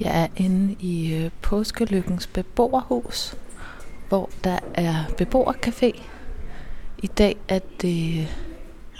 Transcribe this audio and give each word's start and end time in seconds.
Jeg 0.00 0.22
er 0.22 0.26
inde 0.36 0.76
i 0.80 1.14
øh, 1.14 1.30
Påskelykkens 1.42 2.26
beboerhus, 2.26 3.36
hvor 4.08 4.30
der 4.44 4.58
er 4.74 5.04
beboercafé. 5.20 6.02
I 6.98 7.06
dag 7.06 7.36
er 7.48 7.58
det 7.80 8.28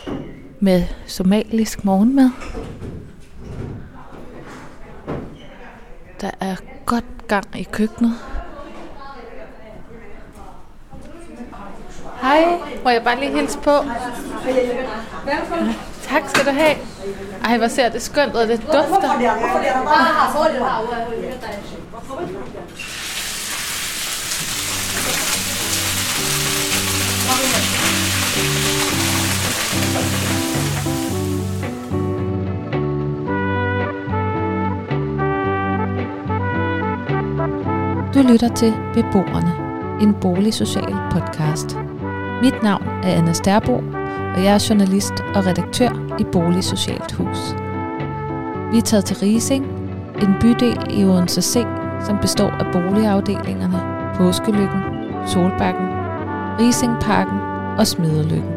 øh, 0.09 0.15
med 0.61 0.85
somalisk 1.07 1.85
morgenmad. 1.85 2.31
Der 6.21 6.31
er 6.41 6.57
godt 6.87 7.29
gang 7.29 7.47
i 7.55 7.63
køkkenet. 7.63 8.13
Hej, 12.21 12.45
må 12.85 12.91
jeg 12.91 13.05
bare 13.05 13.21
lige 13.21 13.37
hilse 13.41 13.59
på? 13.59 13.71
Tak 16.09 16.23
skal 16.29 16.45
du 16.47 16.51
have. 16.51 16.77
Ej, 17.45 17.59
hvor 17.59 17.69
ser 17.69 17.89
det 17.89 18.03
skønt 18.03 18.35
ud, 18.35 18.41
det 18.41 18.63
dufter. 18.63 19.11
Du 38.15 38.23
lytter 38.23 38.55
til 38.55 38.75
Beboerne, 38.95 39.53
en 40.03 40.15
boligsocial 40.21 40.97
podcast. 41.11 41.77
Mit 42.43 42.63
navn 42.63 42.83
er 43.03 43.13
Anna 43.15 43.33
Sterbo, 43.33 43.83
og 44.37 44.45
jeg 44.45 44.55
er 44.55 44.67
journalist 44.71 45.15
og 45.35 45.47
redaktør 45.47 46.17
i 46.19 46.25
Boligsocialt 46.33 47.13
Hus. 47.13 47.55
Vi 48.73 48.79
er 48.79 48.83
taget 48.85 49.05
til 49.05 49.17
Rising, 49.17 49.65
en 50.23 50.35
bydel 50.41 50.79
i 50.91 51.05
Odense 51.05 51.43
C, 51.43 51.65
som 52.07 52.19
består 52.21 52.51
af 52.51 52.73
boligafdelingerne 52.73 53.81
Påskelykken, 54.17 54.81
Solbakken, 55.27 55.87
Risingparken 56.61 57.39
og 57.79 57.87
Smederlykken. 57.87 58.53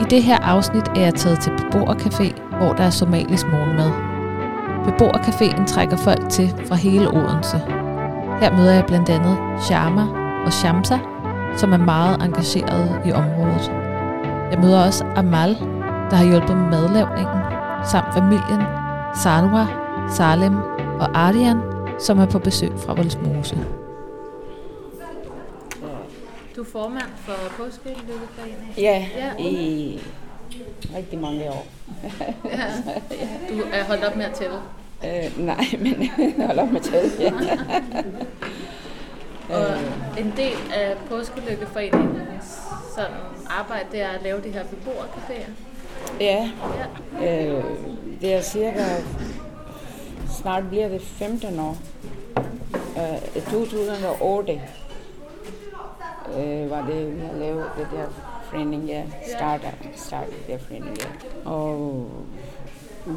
I 0.00 0.04
det 0.10 0.22
her 0.22 0.38
afsnit 0.38 0.88
er 0.88 1.00
jeg 1.00 1.14
taget 1.14 1.40
til 1.40 1.50
Beboercafé, 1.50 2.56
hvor 2.56 2.72
der 2.72 2.84
er 2.84 2.90
somalisk 2.90 3.46
morgenmad. 3.46 3.90
Beboercaféen 4.86 5.66
trækker 5.66 5.96
folk 5.96 6.28
til 6.28 6.54
fra 6.66 6.74
hele 6.74 7.08
Odense. 7.08 7.58
Her 8.40 8.56
møder 8.56 8.72
jeg 8.72 8.84
blandt 8.86 9.10
andet 9.10 9.36
Sharma 9.60 10.06
og 10.46 10.52
Shamsa, 10.52 10.98
som 11.56 11.72
er 11.72 11.76
meget 11.76 12.22
engageret 12.22 13.00
i 13.06 13.12
området. 13.12 13.81
Jeg 14.52 14.60
møder 14.60 14.86
også 14.86 15.04
Amal, 15.16 15.54
der 16.10 16.14
har 16.16 16.24
hjulpet 16.24 16.56
med 16.56 16.70
madlavningen, 16.70 17.42
samt 17.90 18.14
familien 18.14 18.62
Sarwa, 19.22 19.66
Salem 20.10 20.56
og 21.00 21.08
Ardian, 21.18 21.60
som 21.98 22.18
er 22.18 22.26
på 22.26 22.38
besøg 22.38 22.70
fra 22.78 22.94
Voldsmose. 22.94 23.56
Du 26.56 26.60
er 26.60 26.66
formand 26.72 27.10
for 27.16 27.32
Påskelykkeforeningen. 27.56 28.74
Ja, 28.78 29.06
Ja. 29.16 29.42
i 29.44 30.00
rigtig 30.96 31.18
mange 31.18 31.50
år. 31.50 31.66
Ja. 32.44 32.64
Du 33.48 33.62
er 33.72 33.84
holdt 33.84 34.04
op 34.04 34.16
med 34.16 34.24
at 34.24 34.32
tælle. 34.32 34.56
Øh, 35.04 35.46
nej, 35.46 35.64
men 35.78 36.10
hold 36.46 36.58
op 36.58 36.72
med 36.72 36.80
tal. 36.80 37.10
Ja. 37.20 37.32
Og 39.56 39.66
en 40.18 40.32
del 40.36 40.56
af 40.74 40.96
Påskelykkeforeningens 41.08 42.11
sådan 42.94 43.10
arbejde, 43.46 43.86
det 43.92 44.00
er 44.00 44.08
at 44.08 44.22
lave 44.22 44.42
de 44.42 44.50
her 44.50 44.64
beboercaféer. 44.64 45.50
ja, 46.20 46.50
Ja. 47.20 47.46
øh, 47.46 47.64
det 48.20 48.34
er 48.34 48.42
cirka, 48.42 48.84
snart 50.40 50.68
bliver 50.68 50.88
det 50.88 51.02
15 51.02 51.60
år. 51.60 51.76
Øh, 52.96 53.36
I 53.36 53.40
2008 53.40 54.52
øh, 56.38 56.70
var 56.70 56.86
det, 56.86 57.16
vi 57.16 57.20
har 57.20 57.32
lavet 57.38 57.64
det 57.78 57.86
der 57.92 58.06
forening, 58.50 58.84
ja, 58.84 59.02
starter, 59.36 59.70
startede 59.96 60.36
det 60.46 60.60
forening, 60.60 60.98
ja. 60.98 61.50
Og 61.50 62.08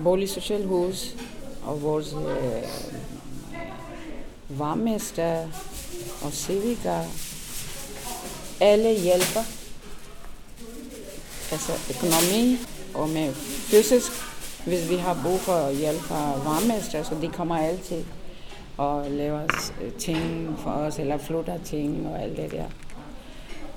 Bolig 0.03 0.29
Social 0.29 0.65
Hus 0.65 1.15
og 1.65 1.81
vores 1.81 2.13
øh, 2.13 2.63
varmester 4.49 5.37
og 6.25 6.31
civiker, 6.31 6.99
alle 8.61 8.99
hjælper. 8.99 9.41
Altså 11.51 11.71
økonomi 11.89 12.57
og 12.93 13.09
med 13.09 13.33
fysisk, 13.71 14.11
hvis 14.65 14.89
vi 14.89 14.95
har 14.95 15.17
brug 15.25 15.39
for 15.39 15.71
hjælp 15.79 15.99
fra 15.99 16.33
varmester, 16.45 17.03
så 17.03 17.15
de 17.21 17.27
kommer 17.27 17.57
altid 17.57 18.03
og 18.77 19.05
laver 19.09 19.41
øh, 19.81 19.91
ting 19.91 20.55
for 20.57 20.69
os, 20.69 20.99
eller 20.99 21.17
flytter 21.17 21.57
ting 21.65 22.07
og 22.07 22.23
alt 22.23 22.37
det 22.37 22.51
der. 22.51 22.63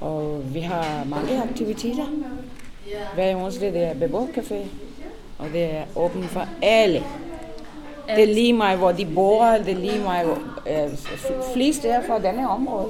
Og 0.01 0.43
vi 0.55 0.61
har 0.61 1.05
mange 1.05 1.43
aktiviteter. 1.43 2.07
Hver 3.15 3.37
onsdag 3.37 3.73
det 3.73 3.83
er 3.83 3.95
beboercafé, 3.95 4.55
og 5.39 5.47
det 5.53 5.65
er 5.65 5.83
åbent 5.97 6.27
for 6.27 6.47
alle. 6.63 7.05
Det 8.17 8.23
er 8.23 8.35
lige 8.35 8.53
mig, 8.53 8.77
hvor 8.77 8.93
de 8.93 9.07
bor, 9.15 9.45
det 9.45 9.69
er 9.69 9.79
lige 9.79 9.99
mig, 9.99 10.25
hvor, 10.25 10.39
øh, 10.67 10.91
flest 11.55 11.85
er 11.85 12.07
fra 12.07 12.19
denne 12.19 12.51
område, 12.51 12.89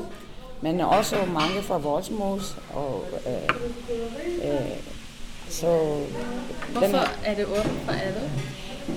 men 0.61 0.81
også 0.81 1.17
mange 1.33 1.63
fra 1.63 1.79
Voldsmos. 1.79 2.57
Og, 2.75 3.05
øh, 3.27 3.49
øh, 4.51 4.61
så 5.49 6.01
Hvorfor 6.73 7.09
er 7.25 7.35
det 7.35 7.47
åbent 7.47 7.81
for 7.85 7.93
alle? 7.93 8.31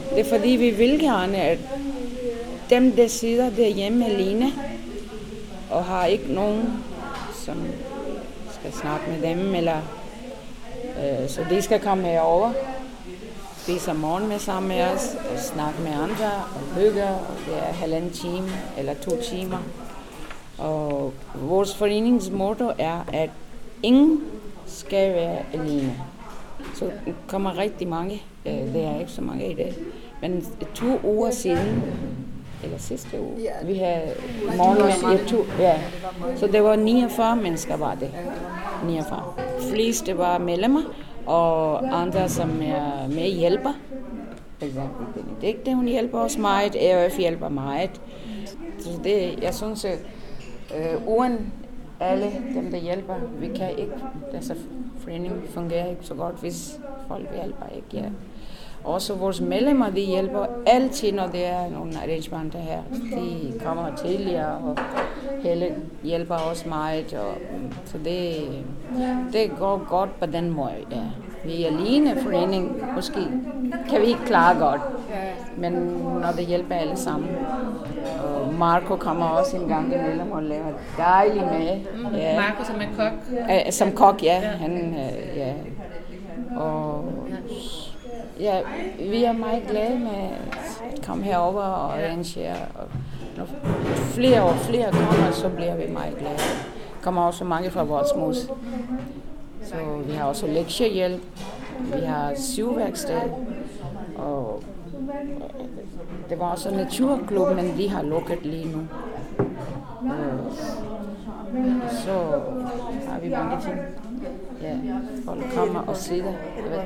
det 0.09 0.19
er 0.19 0.38
fordi, 0.38 0.49
vi 0.49 0.69
vil 0.69 0.99
gerne, 0.99 1.38
at 1.38 1.59
dem, 2.69 2.91
der 2.91 3.07
sidder 3.07 3.49
derhjemme 3.49 4.05
alene, 4.05 4.51
og 5.72 5.85
har 5.85 6.05
ikke 6.05 6.33
nogen, 6.33 6.83
som 7.33 7.67
skal 8.59 8.73
snakke 8.73 9.05
med 9.11 9.29
dem, 9.29 9.55
eller 9.55 9.78
øh, 10.83 11.29
så 11.29 11.45
de 11.49 11.61
skal 11.61 11.79
komme 11.79 12.03
herover, 12.03 12.53
spise 13.57 13.93
morgenmad 13.93 14.39
sammen 14.39 14.67
med 14.67 14.81
os, 14.81 15.16
og 15.33 15.39
snakke 15.39 15.81
med 15.81 15.91
andre, 15.91 16.31
og 16.55 16.81
hygge, 16.81 17.03
og 17.03 17.35
det 17.47 17.57
er 17.57 17.73
halvanden 17.73 18.11
time 18.11 18.49
eller 18.78 18.93
to 18.93 19.22
timer. 19.22 19.57
Og 20.57 21.13
vores 21.35 21.75
foreningsmotto 21.75 22.72
er, 22.78 23.06
at 23.13 23.29
ingen 23.84 24.22
skal 24.66 25.13
være 25.13 25.38
alene. 25.53 25.95
Så 26.75 26.91
kommer 27.28 27.57
rigtig 27.57 27.88
mange, 27.88 28.22
øh, 28.45 28.53
det 28.53 28.84
er 28.84 29.00
ikke 29.00 29.11
så 29.11 29.22
mange 29.22 29.51
i 29.51 29.56
dag, 29.56 29.75
men 30.22 30.45
to 30.75 31.00
uger 31.03 31.31
siden, 31.31 31.84
eller 32.63 32.78
sidste 32.78 33.22
uge, 33.22 33.40
vi 33.66 33.75
havde 33.75 34.13
morgenmad 34.57 35.19
ja, 35.19 35.25
to, 35.28 35.45
ja. 35.59 35.81
Så 36.35 36.47
det 36.47 36.63
var 36.63 36.75
49 36.75 37.35
mennesker 37.35 37.78
var 37.78 37.95
det. 37.95 38.11
49. 38.85 39.34
Fleste 39.73 40.17
var 40.17 40.38
medlemmer, 40.38 40.81
og 41.25 41.78
andre 42.01 42.29
som 42.29 42.50
er 42.50 43.07
med 43.07 43.31
hjælper. 43.31 43.73
For 44.59 44.66
eksempel 44.66 45.23
Benedikte, 45.23 45.73
hun 45.73 45.88
hjælper 45.88 46.19
os 46.19 46.38
meget, 46.38 46.75
AF 46.75 47.17
hjælper 47.17 47.50
meget. 47.50 48.01
Så 48.79 48.90
det, 49.03 49.40
jeg 49.41 49.53
synes, 49.53 49.85
at 49.85 50.00
øh, 50.77 51.07
uden 51.07 51.53
alle 51.99 52.31
dem, 52.55 52.71
der 52.71 52.77
hjælper, 52.77 53.13
vi 53.39 53.47
kan 53.47 53.69
ikke, 53.77 53.93
altså 54.33 54.55
foreningen 54.97 55.41
fungerer 55.49 55.89
ikke 55.89 56.05
så 56.05 56.13
godt, 56.13 56.35
hvis 56.35 56.79
folk 57.07 57.27
hjælper 57.35 57.65
ikke, 57.75 57.87
ja. 57.93 58.09
Også 58.83 59.13
vores 59.13 59.41
medlemmer, 59.41 59.89
de 59.89 60.01
hjælper 60.01 60.45
altid, 60.65 61.11
når 61.11 61.27
der 61.27 61.39
er 61.39 61.69
nogle 61.69 61.93
arrangementer 61.97 62.59
her. 62.59 62.81
De 62.91 63.59
kommer 63.65 63.95
tidligere, 63.95 64.57
og 64.57 64.77
hele 65.43 65.75
hjælper 66.03 66.35
os 66.35 66.65
meget. 66.65 67.13
Og, 67.13 67.33
så 67.85 67.97
det, 67.97 68.35
det 69.34 69.51
går 69.59 69.85
godt 69.90 70.19
på 70.19 70.25
den 70.25 70.49
måde, 70.49 70.72
ja. 70.91 71.03
Vi 71.46 71.63
er 71.63 71.67
alene 71.67 72.22
forening, 72.22 72.81
måske 72.96 73.19
kan 73.90 74.01
vi 74.01 74.05
ikke 74.05 74.25
klare 74.25 74.59
godt. 74.59 74.81
Men 75.57 75.73
når 76.22 76.31
det 76.37 76.46
hjælper 76.46 76.75
alle 76.75 76.97
sammen. 76.97 77.29
Og 78.23 78.41
Marco 78.61 78.96
kommer 78.96 79.25
også 79.25 79.58
en 79.58 79.67
gang 79.67 79.93
imellem 79.93 80.31
og 80.31 80.43
laver 80.43 80.72
dejligt 80.97 81.46
med. 81.46 81.79
Ja. 82.17 82.40
Markus 82.40 82.67
som 82.67 82.75
er 82.75 82.85
kok. 82.97 83.13
Øh, 83.52 83.72
som 83.72 83.91
kok, 83.91 84.23
ja. 84.23 84.40
Han, 84.40 84.72
øh, 84.72 85.37
ja. 85.37 85.53
Og 86.55 87.05
ja, 88.40 88.59
vi 88.99 89.23
er 89.23 89.31
meget 89.31 89.63
glade 89.69 89.99
med 89.99 90.29
at 90.93 91.05
komme 91.05 91.23
herover 91.23 91.61
og 91.61 91.93
arrangere. 91.93 92.55
Og 92.75 92.87
når 93.37 93.47
flere 94.13 94.43
og 94.43 94.55
flere 94.55 94.91
kommer, 94.91 95.31
så 95.31 95.49
bliver 95.49 95.75
vi 95.75 95.93
meget 95.93 96.17
glade. 96.17 96.37
Kommer 97.02 97.22
også 97.22 97.43
mange 97.43 97.72
fra 97.72 97.84
vores 97.84 98.09
mus. 98.17 98.37
Så 99.63 99.75
vi 100.05 100.13
har 100.13 100.25
også 100.25 100.47
lektiehjælp. 100.47 101.22
Vi 101.79 102.05
har 102.05 102.34
syvværksted. 102.35 103.22
Og 104.17 104.63
det 106.29 106.40
var 106.40 106.46
også 106.46 106.69
en 106.69 106.75
naturklub, 106.75 107.55
men 107.55 107.78
de 107.78 107.90
har 107.90 108.02
lukket 108.02 108.46
lige 108.46 108.66
nu. 108.72 108.87
Så 111.91 112.41
har 113.08 113.19
vi 113.19 113.29
mange 113.29 113.61
ting. 113.61 113.79
Ja, 114.61 114.78
folk 115.25 115.43
kommer 115.55 115.79
og 115.79 115.97
sidder. 115.97 116.29
Er 116.29 116.69
det 116.69 116.84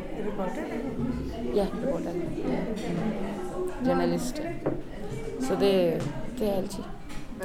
Ja, 1.56 1.68
det 1.82 1.94
var 1.94 1.98
den. 1.98 2.24
Ja. 2.48 3.90
Journalist. 3.90 4.42
Så 5.40 5.56
det, 5.60 6.04
det 6.40 6.50
er 6.50 6.54
altid 6.54 6.84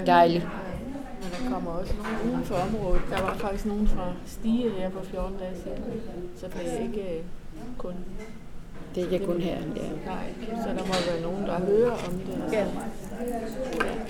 dejligt. 0.07 0.45
Men 0.45 1.31
der 1.33 1.55
kommer 1.55 1.71
også 1.71 1.95
nogen 1.97 2.35
uden 2.35 2.45
for 2.45 2.55
området. 2.55 3.03
Der 3.11 3.23
var 3.23 3.35
faktisk 3.35 3.67
nogen 3.67 3.89
fra 3.89 4.13
Stige 4.27 4.71
her 4.71 4.91
for 4.91 5.01
14 5.03 5.37
dage 5.39 5.55
siden. 5.63 6.01
Så 6.37 6.47
det 6.47 6.75
er 6.75 6.83
ikke 6.83 7.17
øh, 7.17 7.25
kun... 7.79 7.95
Det 8.95 9.05
er 9.05 9.11
ikke 9.13 9.27
kun 9.27 9.41
her. 9.41 9.57
Ja. 9.77 9.83
Nej, 10.07 10.27
så 10.63 10.69
der 10.69 10.85
må 10.87 10.95
være 11.11 11.21
nogen, 11.23 11.47
der 11.47 11.59
hører 11.61 11.91
om 11.91 12.13
det. 12.27 12.53
Ja. 12.53 12.65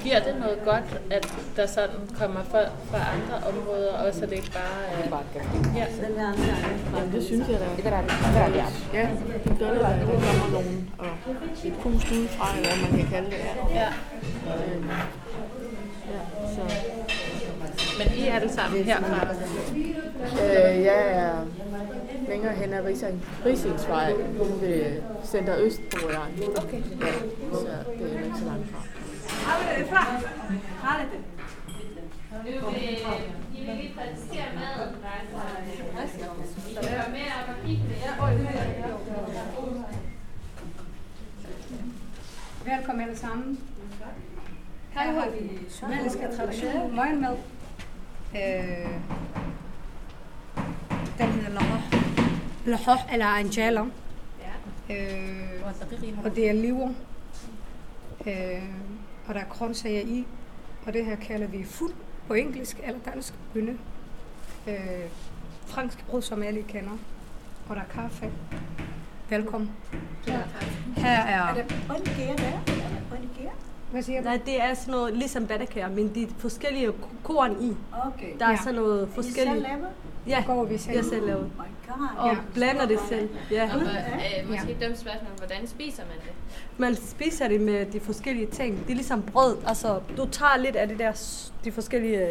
Giver 0.02 0.20
det 0.20 0.34
noget 0.40 0.58
godt, 0.64 1.00
at 1.10 1.34
der 1.56 1.66
sådan 1.66 2.00
kommer 2.18 2.42
folk 2.42 2.70
fra 2.90 2.98
andre 3.14 3.36
områder, 3.48 3.92
og 3.92 4.14
så 4.14 4.20
det 4.20 4.32
ikke 4.32 4.52
bare 4.52 4.80
er... 4.92 5.22
Ja. 5.76 5.86
Jamen, 6.96 7.12
det 7.12 7.24
synes 7.24 7.48
jeg 7.48 7.60
da. 7.60 7.64
Det 7.76 7.86
er 7.86 8.02
det. 8.02 8.64
Ja, 8.94 9.08
det 9.44 9.58
gør 9.58 9.70
det, 9.70 9.80
at 9.80 10.00
der 10.00 10.06
kommer 10.06 10.50
nogen 10.52 10.90
og 10.98 11.06
et 11.64 11.74
pust 11.82 12.12
udefra, 12.12 12.56
eller 12.56 12.68
hvad 12.68 12.90
man 12.90 13.00
kan 13.00 13.08
kalde 13.10 13.30
det. 13.30 13.36
Ja. 13.74 13.80
ja. 13.80 13.88
Ja, 16.12 16.20
så. 16.54 16.62
Men 17.98 18.18
I 18.18 18.28
er 18.28 18.34
alle 18.34 18.52
sammen 18.52 18.84
herfra? 18.84 19.34
Øh, 20.44 20.84
jeg 20.84 21.12
er 21.12 21.46
længere 22.30 22.54
hen 22.54 22.72
ad 22.72 22.84
Rising, 22.84 23.24
Risingsvej 23.46 24.12
ved 24.60 25.02
Center 25.24 25.56
Øst, 25.58 25.80
bor 25.90 26.10
jeg. 26.10 26.48
Okay. 26.56 26.82
Ja, 27.00 27.12
så 27.52 27.84
det 27.98 28.16
er 28.16 28.24
ikke 28.24 28.38
så 28.38 28.44
langt 28.44 28.68
fra. 28.70 28.80
I 33.54 33.64
vil 33.66 33.74
lige 33.76 33.94
præsentere 33.96 34.46
maden. 34.54 34.94
Hør 36.88 37.10
med 37.10 37.26
op 37.42 37.48
og 37.48 37.66
kigge 37.66 37.84
Velkommen 42.64 43.04
alle 43.04 43.16
sammen. 43.16 43.60
Her 44.90 45.12
har 45.12 45.28
vi 45.30 45.58
somaliske 45.68 46.28
tradition, 46.36 46.94
morgenmad. 46.96 47.36
Øh, 48.34 48.90
den 51.18 51.28
hedder 51.28 51.50
lahoh. 51.50 51.99
Lahoh 52.64 53.12
eller 53.12 53.26
anjala. 53.26 53.80
Øh, 54.90 55.62
og 56.24 56.36
det 56.36 56.48
er 56.48 56.52
lever. 56.52 56.88
Øh, 58.26 58.62
og 59.26 59.34
der 59.34 59.40
er 59.40 59.44
grøntsager 59.44 60.00
i. 60.00 60.26
Og 60.86 60.92
det 60.92 61.04
her 61.04 61.16
kalder 61.16 61.46
vi 61.46 61.64
fuld 61.64 61.92
på 62.26 62.34
engelsk 62.34 62.80
eller 62.84 63.00
dansk 63.00 63.34
bønne. 63.54 63.78
Øh, 64.66 64.74
fransk 65.66 66.06
brød, 66.06 66.22
som 66.22 66.42
alle 66.42 66.62
kender. 66.62 66.98
Og 67.68 67.76
der 67.76 67.82
er 67.82 67.86
kaffe. 67.86 68.30
Velkommen. 69.28 69.70
Her 70.96 71.10
er... 71.10 71.42
Er 71.42 71.54
det 71.54 71.74
grønnegær 71.88 72.36
der? 72.36 72.44
Er 72.44 72.64
der 72.66 73.00
grønnegær? 73.10 73.50
Hvad 73.92 74.02
siger 74.02 74.18
du? 74.20 74.24
Nej, 74.24 74.40
det 74.46 74.62
er 74.62 74.74
sådan 74.74 74.92
noget 74.92 75.14
ligesom 75.16 75.46
badekær, 75.46 75.88
men 75.88 76.14
de 76.14 76.22
er 76.22 76.26
forskellige 76.38 76.90
korn 77.24 77.56
i. 77.60 77.76
Okay. 78.06 78.26
Der 78.38 78.46
er 78.46 78.50
Ja. 78.50 78.56
sådan 78.56 78.74
noget 78.74 79.08
selv 79.14 79.24
forskelligt. 79.24 79.62
lavet? 79.68 79.86
Ja, 80.26 80.42
går 80.46 80.64
vi 80.64 80.78
selv. 80.78 80.96
jeg 80.96 81.04
selv 81.04 81.26
lavet. 81.26 81.40
Oh 81.44 81.46
my 81.46 81.88
god. 81.88 82.06
Og 82.18 82.28
Ja. 82.32 82.36
blander 82.54 82.86
det 82.86 82.98
selv. 83.08 83.28
Ja. 83.50 83.70
Og, 83.74 83.80
øh, 83.80 84.50
måske 84.50 84.70
et 84.72 84.82
dumt 84.86 84.98
spørgsmål, 84.98 85.30
hvordan 85.38 85.66
spiser 85.66 86.02
man 86.02 86.16
det? 86.24 86.32
Man 86.78 86.94
spiser 86.96 87.48
det 87.48 87.60
med 87.60 87.86
de 87.86 88.00
forskellige 88.00 88.46
ting. 88.46 88.78
Det 88.84 88.90
er 88.90 88.94
ligesom 88.94 89.22
brød. 89.22 89.56
Altså, 89.66 90.00
du 90.16 90.26
tager 90.26 90.58
lidt 90.58 90.76
af 90.76 90.88
det 90.88 90.98
der, 90.98 91.12
de 91.64 91.72
forskellige 91.72 92.26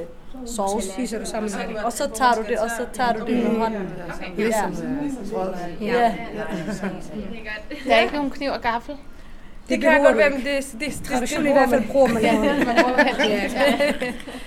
sauce, 0.46 0.92
Spiser 0.92 1.20
du 1.20 1.26
sammen 1.26 1.52
med 1.68 1.76
det? 1.76 1.84
og 1.84 1.94
så 1.94 2.10
tager 2.14 2.34
du 2.34 2.42
det, 2.50 2.58
og 2.60 2.70
så 2.70 2.86
tager 2.94 3.14
du 3.14 3.26
det 3.26 3.44
med 3.44 3.58
hånden. 3.60 3.88
Ligesom 4.38 4.74
Ja. 5.82 5.86
Ja. 5.86 6.16
ja. 6.34 6.44
Der 7.88 7.96
er 7.96 8.02
ikke 8.02 8.16
nogen 8.16 8.30
kniv 8.30 8.52
og 8.52 8.62
gaffel? 8.62 8.96
Det 9.70 9.82
kan 9.82 10.04
godt 10.04 10.18
være, 10.18 10.30
men 10.30 10.40
det, 10.40 10.46
det, 10.46 10.80
det, 10.80 10.80
det, 10.80 11.04
Tradition 11.04 11.44
det 11.44 11.50
i 11.50 11.54
hvert 11.54 11.70
fald 11.70 11.88
bruger 11.88 12.08
man 12.08 12.16
det. 12.16 12.24
Ja. 12.24 12.56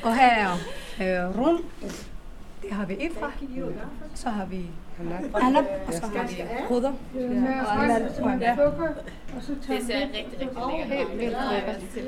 Og 0.02 0.16
her 0.16 0.56
er 1.00 1.28
øh, 1.28 1.38
rum. 1.38 1.64
Det 2.62 2.70
har 2.72 2.86
vi 2.86 2.94
ifra. 2.94 3.32
Så 4.14 4.28
har 4.28 4.44
vi 4.44 4.66
anab, 5.42 5.64
og 5.86 5.92
så 5.92 6.02
har 6.16 6.26
vi. 6.26 6.34
Ja. 6.36 6.44
Det 9.74 9.82
ser 9.86 10.00
rigtig, 10.00 10.40
rigtig 10.40 10.58
lækkert 11.50 11.78
ud. 11.84 12.00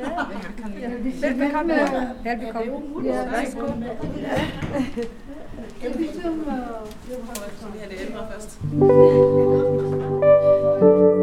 Velbekomme. 1.21 1.75
Velbekomme. 2.25 2.75
Hvad 10.81 11.14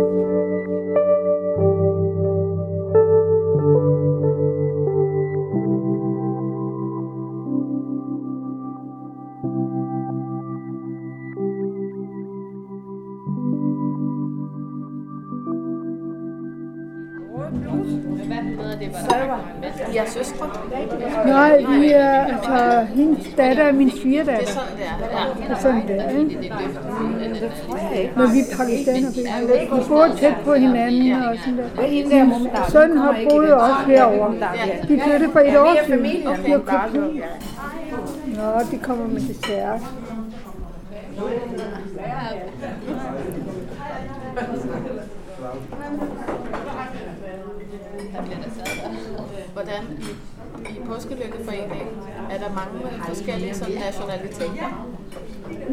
Jeg 19.94 20.04
er 20.06 20.10
søstre. 20.10 20.50
Nej, 21.26 21.58
vi 21.70 21.92
er, 21.92 22.26
altså, 22.26 22.86
hendes 22.96 23.28
datter 23.38 23.64
er 23.64 23.72
min 23.72 23.92
svigerdatter. 23.92 24.46
Sådan 24.46 24.68
der, 24.78 24.84
ja. 25.14 25.40
Det 25.48 25.52
er 25.52 25.60
sådan 25.60 25.78
ikke? 25.78 25.94
Det 25.94 26.00
er 26.02 26.12
løftet. 27.30 28.18
Men 28.18 28.34
vi 28.34 28.40
er 28.40 28.58
pakistaner. 28.58 29.10
Vi 29.76 29.88
bor 29.88 30.08
tæt 30.20 30.34
på 30.46 30.54
hinanden 30.54 31.24
og 31.24 31.36
sådan 31.46 31.58
der. 31.58 32.26
Min 32.26 32.50
søn 32.70 32.98
har 32.98 33.18
boet 33.30 33.54
også 33.54 33.76
herovre. 33.88 34.34
De 34.88 35.02
flyttede 35.04 35.32
for 35.32 35.40
et 35.40 35.58
år 35.58 35.76
siden. 35.86 36.06
De 36.06 36.24
har 36.28 36.36
købt. 36.48 36.72
Nå, 38.26 38.60
de 38.72 38.78
kommer 38.78 39.08
med 39.08 39.22
dessert. 39.22 39.82
Hvordan 49.72 49.98
i, 50.68 50.70
i 50.70 50.82
påskelykkeforeningen 50.88 51.88
er 52.32 52.38
der 52.38 52.50
mange 52.50 53.04
forskellige 53.08 53.56
sådan, 53.56 53.74
nationaliteter? 53.74 54.88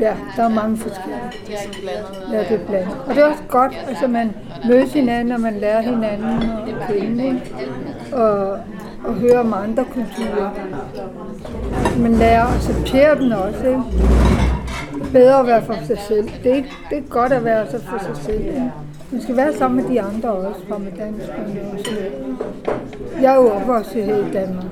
Ja, 0.00 0.16
der 0.36 0.42
er 0.42 0.48
mange 0.48 0.76
forskellige. 0.76 1.20
Det 1.46 1.54
er 1.54 1.80
blandet. 1.80 2.32
Ja, 2.32 2.54
det 2.54 2.60
er 2.60 2.66
blandet. 2.66 2.96
Og 3.06 3.14
det 3.14 3.22
er 3.22 3.26
også 3.26 3.42
godt, 3.48 3.72
altså 3.88 4.06
man 4.06 4.34
mødes 4.68 4.92
hinanden, 4.92 5.32
og 5.32 5.40
man 5.40 5.54
lærer 5.54 5.80
hinanden 5.80 6.50
at 6.68 6.88
kende, 6.88 7.40
og, 8.12 8.50
og 9.04 9.14
høre 9.14 9.40
om 9.40 9.52
andre 9.52 9.84
kulturer. 9.84 10.50
Man 11.98 12.14
lærer 12.14 12.44
at 12.44 12.54
acceptere 12.54 13.18
dem 13.18 13.32
også. 13.32 13.66
Ikke? 13.66 13.82
Bedre 15.12 15.40
at 15.40 15.46
være 15.46 15.64
for 15.64 15.76
sig 15.86 15.98
selv. 15.98 16.30
Det 16.44 16.58
er, 16.58 16.62
det 16.90 16.98
er 16.98 17.02
godt 17.08 17.32
at 17.32 17.44
være 17.44 17.66
for 17.66 17.98
sig 17.98 18.16
selv. 18.16 18.40
Ikke? 18.40 18.72
Man 19.12 19.22
skal 19.22 19.36
være 19.36 19.54
sammen 19.54 19.84
med 19.84 19.90
de 19.94 20.00
andre 20.00 20.30
også, 20.30 20.60
fra 20.68 20.78
med 20.78 20.92
danskerne 20.92 21.70
og 21.72 21.78
så 21.84 21.90
videre. 21.90 22.36
Jeg 23.20 23.32
er 23.32 23.36
jo 23.36 23.50
opvokset 23.50 24.04
her 24.04 24.16
i 24.16 24.32
Danmark. 24.32 24.64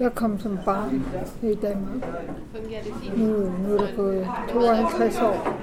Jeg 0.00 0.14
kom 0.14 0.40
som 0.40 0.58
barn 0.64 1.04
her 1.42 1.50
i 1.50 1.54
Danmark. 1.54 2.04
Nu, 3.16 3.26
nu 3.68 3.74
er 3.74 3.78
det 3.78 3.90
gået 3.96 4.26
52 4.52 5.20
år. 5.20 5.56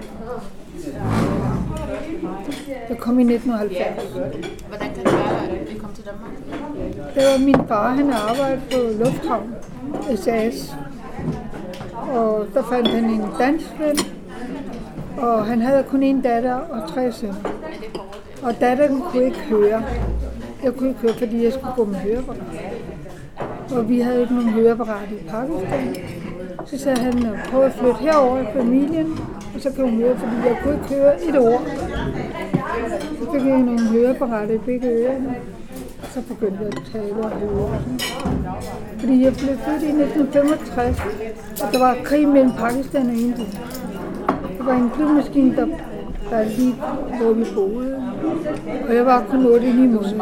Jeg 2.89 2.97
kom 2.97 3.19
i 3.19 3.33
1970. 3.33 4.11
Hvordan 4.67 4.93
kan 4.95 5.03
det 5.05 5.13
være, 5.13 5.49
at 5.49 5.73
vi 5.73 5.79
kom 5.79 5.93
til 5.93 6.05
Danmark? 6.05 6.31
Det 7.15 7.23
var 7.23 7.45
min 7.45 7.67
far, 7.67 7.89
han 7.89 8.09
arbejdede 8.09 8.61
på 8.71 9.03
Lufthavn, 9.03 9.55
SAS. 10.15 10.75
Og 12.11 12.47
der 12.53 12.63
fandt 12.63 12.87
han 12.87 13.03
en 13.03 13.23
dansk 13.39 13.65
ven, 13.79 13.97
og 15.17 15.45
han 15.45 15.61
havde 15.61 15.83
kun 15.83 16.03
en 16.03 16.21
datter 16.21 16.53
og 16.53 16.93
tre 16.93 17.11
sønner. 17.11 17.35
Og 18.43 18.59
datteren 18.61 19.01
kunne 19.01 19.25
ikke 19.25 19.39
høre. 19.39 19.83
Jeg 20.63 20.73
kunne 20.73 20.89
ikke 20.89 21.01
høre, 21.01 21.13
fordi 21.13 21.43
jeg 21.43 21.53
skulle 21.53 21.73
gå 21.75 21.85
med 21.85 21.95
høreapparat. 21.95 22.37
Og 23.71 23.89
vi 23.89 23.99
havde 23.99 24.21
ikke 24.21 24.33
nogen 24.33 24.49
høreapparat 24.49 25.09
i 25.11 25.29
Pakistan. 25.29 25.95
Så 26.65 26.77
sagde 26.77 26.99
han, 26.99 27.25
prøv 27.51 27.63
at 27.63 27.73
flytte 27.73 27.99
herover 27.99 28.39
i 28.39 28.45
familien, 28.55 29.19
og 29.55 29.61
så 29.61 29.71
kan 29.71 29.83
hun 29.83 29.95
høre, 29.95 30.17
fordi 30.17 30.35
jeg 30.47 30.57
kunne 30.63 30.73
ikke 30.73 30.95
høre 30.95 31.23
et 31.29 31.37
ord. 31.39 31.61
Så 33.19 33.31
fik 33.31 33.45
jeg 33.45 33.57
nogle 33.57 33.89
høreapparater 33.89 34.53
i 34.53 34.57
begge 34.57 34.87
ørerne. 34.87 35.35
Så 36.13 36.21
begyndte 36.21 36.57
jeg 36.59 36.67
at 36.67 36.81
tale 36.93 37.23
og 37.23 37.29
høre. 37.29 37.81
Fordi 38.99 39.23
jeg 39.23 39.33
blev 39.33 39.57
født 39.57 39.83
i 39.83 39.91
1965, 40.01 40.99
og 41.63 41.73
der 41.73 41.79
var 41.79 41.97
krig 42.03 42.27
mellem 42.27 42.51
Pakistan 42.51 43.09
og 43.09 43.13
Indien. 43.15 43.57
Der 44.57 44.63
var 44.63 44.73
en 44.73 44.91
flyvemaskine, 44.95 45.55
der, 45.55 45.67
der 46.29 46.43
lige 46.43 46.75
hvor 47.21 47.33
vi 47.33 47.45
boede. 47.55 48.03
Og 48.89 48.95
jeg 48.95 49.05
var 49.05 49.23
kun 49.29 49.45
8 49.45 49.67
i 49.67 49.73
munden. 49.73 50.21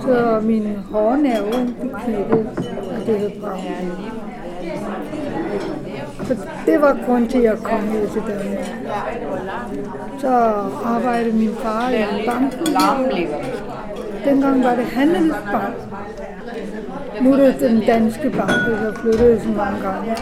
Så 0.00 0.40
min 0.42 0.76
hårnerve 0.92 1.74
blev 1.80 1.92
knækket, 2.04 2.46
og 2.90 3.06
det 3.06 3.18
hed 3.18 3.30
brag. 3.40 3.90
Så 6.24 6.36
det 6.66 6.80
var 6.80 6.96
grund 7.06 7.28
til, 7.28 7.38
at 7.38 7.44
jeg 7.44 7.58
kom 7.58 7.80
her 7.80 8.08
til 8.08 8.22
Danmark. 8.28 8.74
Så 10.18 10.28
arbejdede 10.84 11.36
min 11.36 11.54
far 11.62 11.88
i 11.88 12.02
en 12.02 12.26
bank. 12.26 12.52
Dengang 14.24 14.64
var 14.64 14.74
det 14.74 14.84
handelsbank. 14.84 15.74
nu 17.20 17.32
er 17.32 17.36
det 17.36 17.60
den 17.60 17.82
danske 17.86 18.30
bank, 18.30 18.50
der 18.50 18.92
flyttede 18.94 19.40
så 19.40 19.48
mange 19.48 19.80
gange. 19.82 20.16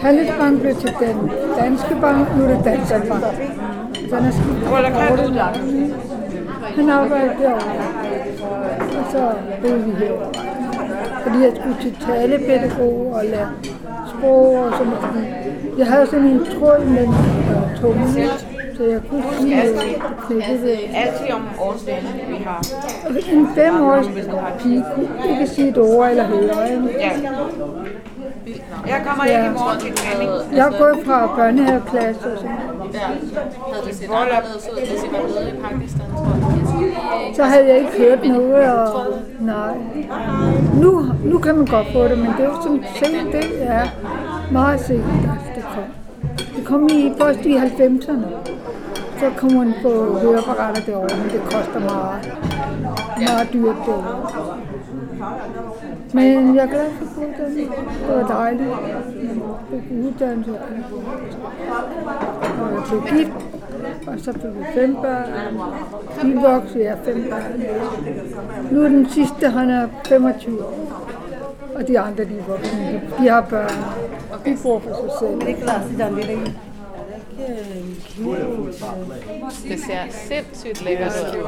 Handelsbank 0.00 0.60
blev 0.60 0.74
til 0.74 0.94
den 1.00 1.30
danske 1.58 1.96
bank, 2.00 2.36
nu 2.36 2.44
er 2.44 2.48
det 2.48 2.64
danske 2.64 3.08
bank. 3.08 3.24
Han 4.12 4.24
er 4.24 4.30
skiftet 4.30 4.68
kortet. 4.68 5.32
Han 6.76 6.90
arbejder 6.90 7.32
derovre. 7.40 7.72
Og 8.98 9.04
så 9.12 9.32
boede 9.62 9.84
vi 9.84 9.90
herovre. 9.90 10.32
Fordi 11.22 11.38
jeg 11.42 11.52
skulle 11.60 11.76
til 11.80 11.96
talepædagog 12.06 13.12
og 13.12 13.24
lære 13.24 13.48
sprog 14.08 14.54
og 14.54 14.72
sådan 14.72 14.86
noget. 14.86 15.26
Jeg 15.78 15.86
havde 15.86 16.06
sådan 16.06 16.26
en 16.26 16.44
tråd 16.44 16.84
mellem 16.84 17.14
tungen, 17.80 18.08
så 18.76 18.84
jeg 18.84 19.00
kunne 19.10 19.22
sige 19.40 19.62
øh, 19.62 19.68
det. 20.62 20.78
Altid 20.94 21.34
om 21.34 21.42
årsdagen, 21.60 22.06
vi 22.28 22.34
har. 22.44 22.62
En 23.32 23.48
femårs 23.54 24.06
pige 24.62 24.84
kunne 24.94 25.30
ikke 25.30 25.46
sige 25.46 25.68
et 25.68 25.78
ord 25.78 26.10
eller 26.10 26.24
høre. 26.24 26.56
Ja. 26.98 27.10
Jeg 28.86 29.02
kommer 29.06 29.24
ikke 29.24 29.46
i 29.46 29.52
morgen 29.52 29.80
til 29.80 29.92
træning. 29.92 30.30
Jeg 30.56 30.66
er 30.66 30.78
gået 30.78 31.06
fra 31.06 31.26
børnehaveklasse 31.36 32.32
og 32.32 32.38
sådan 32.38 32.77
Ja. 32.92 32.98
Havde 33.72 33.86
det 33.86 33.94
set 33.96 34.10
anderledes 34.10 34.68
ud, 34.72 34.78
hvis 34.78 35.02
I 35.04 35.08
var 35.12 35.22
blevet 35.26 35.48
i 35.48 35.60
Pakistan, 35.62 36.06
tror 36.16 36.26
jeg? 36.26 37.36
Så 37.36 37.44
havde 37.44 37.66
jeg 37.66 37.78
ikke 37.78 37.90
hørt 37.98 38.24
noget, 38.28 38.72
og 38.72 39.12
nej. 39.40 39.76
Nu, 40.82 41.04
nu 41.24 41.38
kan 41.38 41.56
man 41.56 41.66
godt 41.66 41.86
få 41.92 42.04
det, 42.08 42.18
men 42.18 42.26
det 42.26 42.40
er 42.40 42.48
jo 42.48 42.62
sådan 42.62 42.84
sent, 42.96 43.32
det 43.32 43.68
er 43.68 43.86
meget 44.52 44.80
sent, 44.80 45.04
det 45.54 45.64
kom. 45.74 45.84
Det 46.56 46.64
kom 46.66 46.88
i 46.92 47.12
først 47.20 47.40
i 47.40 47.56
90'erne. 47.56 48.26
Så 49.20 49.30
kom 49.36 49.52
man 49.52 49.74
på 49.82 50.18
høreapparater 50.22 50.80
derovre, 50.80 51.16
men 51.16 51.30
det 51.32 51.40
koster 51.42 51.80
meget. 51.80 52.38
Meget 53.18 53.48
dyrt 53.52 53.76
derovre. 53.86 54.58
Men 56.12 56.54
jeg 56.56 56.64
er 56.64 56.68
glad 56.68 56.90
for 56.90 57.20
uddannelse. 57.20 57.60
Det 58.06 58.16
var 58.16 58.26
dejligt. 58.26 58.68
Jeg 59.72 59.82
fik 59.88 59.98
uddannelse. 60.04 60.50
Og 62.60 62.72
jeg 62.74 62.82
blev 62.88 63.02
gift. 63.18 63.32
Og 64.06 64.14
så 64.18 64.32
fik 64.32 64.42
vi 64.42 64.64
fem 64.74 64.94
børn. 64.94 65.58
De 66.22 66.40
voksede, 66.40 66.84
jeg 66.84 66.98
fem 67.04 67.24
børn. 67.30 67.62
Nu 68.70 68.82
er 68.84 68.88
den 68.88 69.08
sidste, 69.08 69.48
han 69.48 69.70
er 69.70 69.88
25 70.08 70.64
år. 70.64 70.74
Og 71.74 71.88
de 71.88 71.98
andre, 71.98 72.24
de 72.24 72.38
er 72.38 72.42
voksne. 72.48 73.00
De, 73.18 73.28
har 73.28 73.40
børn. 73.40 73.84
De 74.44 74.56
bor 74.62 74.78
for 74.78 74.94
sig 74.94 75.10
selv. 75.20 75.40
Det 75.40 75.50
er 75.50 75.62
klart, 75.62 75.80
at 75.80 75.98
de 75.98 76.02
er 76.02 76.67
ser 79.86 79.98
sindssygt 80.10 80.84
lækkert 80.84 81.12
ud. 81.36 81.38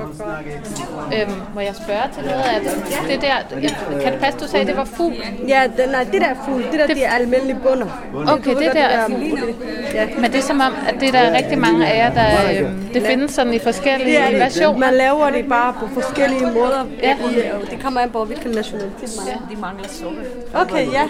Øhm, 1.21 1.33
må 1.55 1.61
jeg 1.61 1.75
spørge 1.85 2.03
til 2.15 2.23
noget 2.23 2.43
af 2.43 2.61
det? 2.61 2.71
Det 3.09 3.21
der, 3.23 3.61
kan 4.03 4.13
det 4.13 4.21
passe, 4.21 4.39
du 4.39 4.47
sagde, 4.47 4.67
det 4.67 4.77
var 4.77 4.85
fugl? 4.85 5.15
Ja, 5.49 5.63
det, 5.77 5.91
nej, 5.91 6.05
det 6.13 6.21
der 6.21 6.27
er 6.27 6.35
fugl, 6.47 6.63
det 6.63 6.79
der 6.81 6.87
det, 6.87 6.97
de 6.97 7.03
er 7.05 7.11
almindelige 7.11 7.59
bunder. 7.63 7.87
Okay, 8.29 8.51
det 8.51 8.71
der 8.75 8.83
er 8.83 9.07
fugl. 9.07 9.55
Ja. 9.95 10.07
Men 10.21 10.25
det 10.33 10.39
er 10.39 10.43
som 10.43 10.61
om, 10.61 10.73
at 10.89 10.95
det 11.01 11.09
er 11.09 11.13
der 11.13 11.19
er 11.19 11.37
rigtig 11.37 11.59
mange 11.59 11.87
af 11.87 11.97
jer, 11.99 12.15
der 12.15 12.61
øhm, 12.69 12.81
det 12.95 13.03
findes 13.03 13.31
sådan 13.33 13.55
i 13.55 13.59
forskellige 13.59 14.19
Det 14.21 14.31
det. 14.31 14.39
versioner. 14.41 14.79
Man 14.79 14.95
laver 14.95 15.31
det 15.31 15.49
bare 15.49 15.73
på 15.81 15.87
forskellige 16.01 16.47
måder. 16.47 16.85
Ja. 17.03 17.17
I, 17.17 17.51
og 17.63 17.71
det 17.71 17.81
kommer 17.83 18.01
an 18.01 18.11
på, 18.11 18.25
hvilken 18.25 18.51
nationalitet 18.51 19.11
man 19.19 19.35
er. 19.35 19.49
De 19.55 19.57
mangler 19.61 19.89
sukker. 19.89 20.23
Okay, 20.55 20.87
ja. 20.93 21.03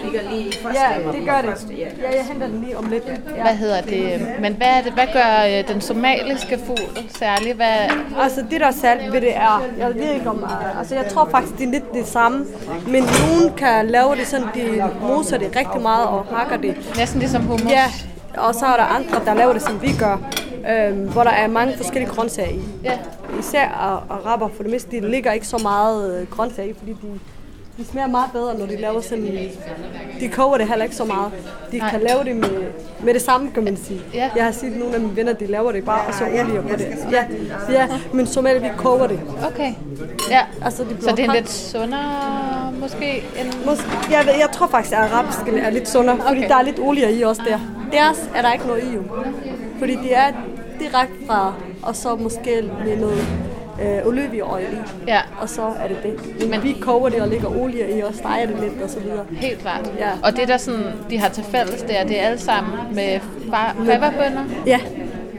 Ja, 0.73 1.11
det 1.11 1.25
gør 1.25 1.41
det. 1.41 1.77
Ja, 1.77 1.85
jeg 2.17 2.25
henter 2.31 2.47
den 2.47 2.61
lige 2.65 2.77
om 2.77 2.89
lidt. 2.89 3.03
Ja. 3.07 3.41
Hvad 3.41 3.55
hedder 3.55 3.81
det? 3.81 4.21
Men 4.41 4.53
hvad, 4.53 4.80
det, 4.83 4.93
hvad 4.93 5.07
gør 5.13 5.59
øh, 5.59 5.67
den 5.73 5.81
somaliske 5.81 6.59
fugl 6.65 7.09
særligt? 7.19 7.55
Hvad, 7.55 7.75
Altså 8.21 8.45
det 8.51 8.59
der 8.61 8.67
er 8.67 8.71
særligt 8.71 9.13
ved 9.13 9.21
det 9.21 9.35
er, 9.35 9.63
jeg 9.77 9.95
ved 9.95 10.13
ikke 10.13 10.29
om, 10.29 10.43
øh, 10.43 10.79
altså 10.79 10.95
jeg 10.95 11.05
tror 11.05 11.27
faktisk 11.31 11.57
det 11.57 11.67
er 11.67 11.71
lidt 11.71 11.93
det 11.93 12.07
samme, 12.07 12.45
men 12.87 13.03
nogen 13.03 13.57
kan 13.57 13.87
lave 13.87 14.15
det 14.15 14.27
sådan, 14.27 14.47
de 14.55 14.89
moser 15.01 15.37
det 15.37 15.55
rigtig 15.55 15.81
meget 15.81 16.07
og 16.07 16.25
hakker 16.25 16.57
det. 16.57 16.93
næsten 16.97 17.19
ligesom 17.19 17.41
hummus? 17.41 17.71
Ja, 17.71 17.85
og 18.37 18.55
så 18.55 18.65
er 18.65 18.75
der 18.77 18.83
andre, 18.83 19.25
der 19.25 19.33
laver 19.33 19.53
det 19.53 19.61
som 19.61 19.81
vi 19.81 19.89
gør, 19.99 20.17
øhm, 20.69 21.07
hvor 21.11 21.23
der 21.23 21.31
er 21.31 21.47
mange 21.47 21.77
forskellige 21.77 22.11
grøntsager 22.11 22.49
i. 22.49 22.61
Ja. 22.83 22.99
Især 23.39 23.67
araber 24.09 24.49
for 24.55 24.63
det 24.63 24.71
meste, 24.71 24.91
de 24.91 25.11
ligger 25.11 25.31
ikke 25.31 25.47
så 25.47 25.57
meget 25.57 26.21
øh, 26.21 26.27
grøntsager 26.27 26.69
i, 26.69 26.73
fordi 26.79 26.91
de, 26.91 27.19
de 27.77 27.85
smager 27.85 28.07
meget 28.07 28.31
bedre, 28.31 28.57
når 28.57 28.65
de 28.65 28.81
laver 28.81 29.01
sådan, 29.01 29.49
de 30.19 30.29
koger 30.29 30.57
det 30.57 30.67
heller 30.67 30.83
ikke 30.83 30.95
så 30.95 31.05
meget. 31.05 31.31
De 31.71 31.77
Nej. 31.77 31.89
kan 31.89 32.01
lave 32.01 32.23
det 32.23 32.35
med, 32.35 32.63
med 33.03 33.13
det 33.13 33.21
samme, 33.21 33.51
kan 33.51 33.63
man 33.63 33.77
sige. 33.77 34.01
Ja. 34.13 34.29
Jeg 34.35 34.43
har 34.43 34.51
set 34.51 34.77
nogle 34.77 34.95
af 34.95 35.01
mine 35.01 35.15
venner, 35.15 35.33
de 35.33 35.45
laver 35.45 35.71
det 35.71 35.85
bare, 35.85 36.07
og 36.07 36.13
så 36.13 36.23
olie 36.23 36.61
på 36.61 36.75
det. 36.77 36.97
Ja, 37.11 37.25
ja 37.69 37.87
men 38.13 38.27
somalier, 38.27 38.61
vi 38.61 38.69
koger 38.77 39.07
det. 39.07 39.19
Okay. 39.45 39.73
Ja. 40.29 40.41
Altså, 40.65 40.83
de 40.83 41.03
Så 41.03 41.15
det 41.15 41.25
er 41.25 41.33
lidt 41.33 41.49
sundere, 41.49 42.71
måske? 42.79 43.17
End... 43.17 43.65
Måske, 43.65 43.87
jeg, 44.11 44.25
ved, 44.25 44.33
jeg 44.33 44.49
tror 44.53 44.67
faktisk, 44.67 44.95
at 44.95 44.99
arabisk 44.99 45.39
er 45.65 45.69
lidt 45.69 45.89
sundere, 45.89 46.15
okay. 46.15 46.27
fordi 46.27 46.41
der 46.41 46.55
er 46.55 46.61
lidt 46.61 46.79
olie 46.79 47.13
i 47.13 47.21
også 47.21 47.41
der. 47.47 47.59
Deres 47.91 48.29
er 48.35 48.41
der 48.41 48.53
ikke 48.53 48.67
noget 48.67 48.83
i 48.83 48.95
jo. 48.95 49.03
Fordi 49.79 49.95
det 49.95 50.17
er 50.17 50.31
direkte 50.79 51.15
fra, 51.27 51.53
og 51.83 51.95
så 51.95 52.15
måske 52.15 52.69
med 52.85 52.97
noget 52.97 53.27
øh, 53.83 54.07
olivenolie 54.07 54.67
i. 54.71 54.77
Ja. 55.07 55.19
Og 55.41 55.49
så 55.49 55.61
er 55.61 55.87
det 55.87 55.97
det. 56.03 56.49
Men, 56.49 56.63
vi 56.63 56.77
koger 56.81 57.09
det 57.09 57.21
og 57.21 57.27
lægger 57.27 57.61
olie 57.61 57.97
i 57.97 58.01
og 58.01 58.13
steger 58.13 58.45
det 58.47 58.55
lidt 58.59 58.81
og 58.83 58.89
så 58.89 58.99
videre. 58.99 59.25
Helt 59.31 59.59
klart. 59.59 59.91
Ja. 59.99 60.09
Og 60.23 60.37
det 60.37 60.47
der 60.47 60.57
sådan, 60.57 60.83
de 61.09 61.17
har 61.19 61.29
til 61.29 61.43
fælles, 61.43 61.81
det 61.81 61.99
er, 61.99 62.03
det 62.03 62.19
er 62.19 62.23
alle 62.25 62.39
sammen 62.39 62.73
med 62.93 63.19
favorbønder. 63.85 64.43
Ja, 64.65 64.79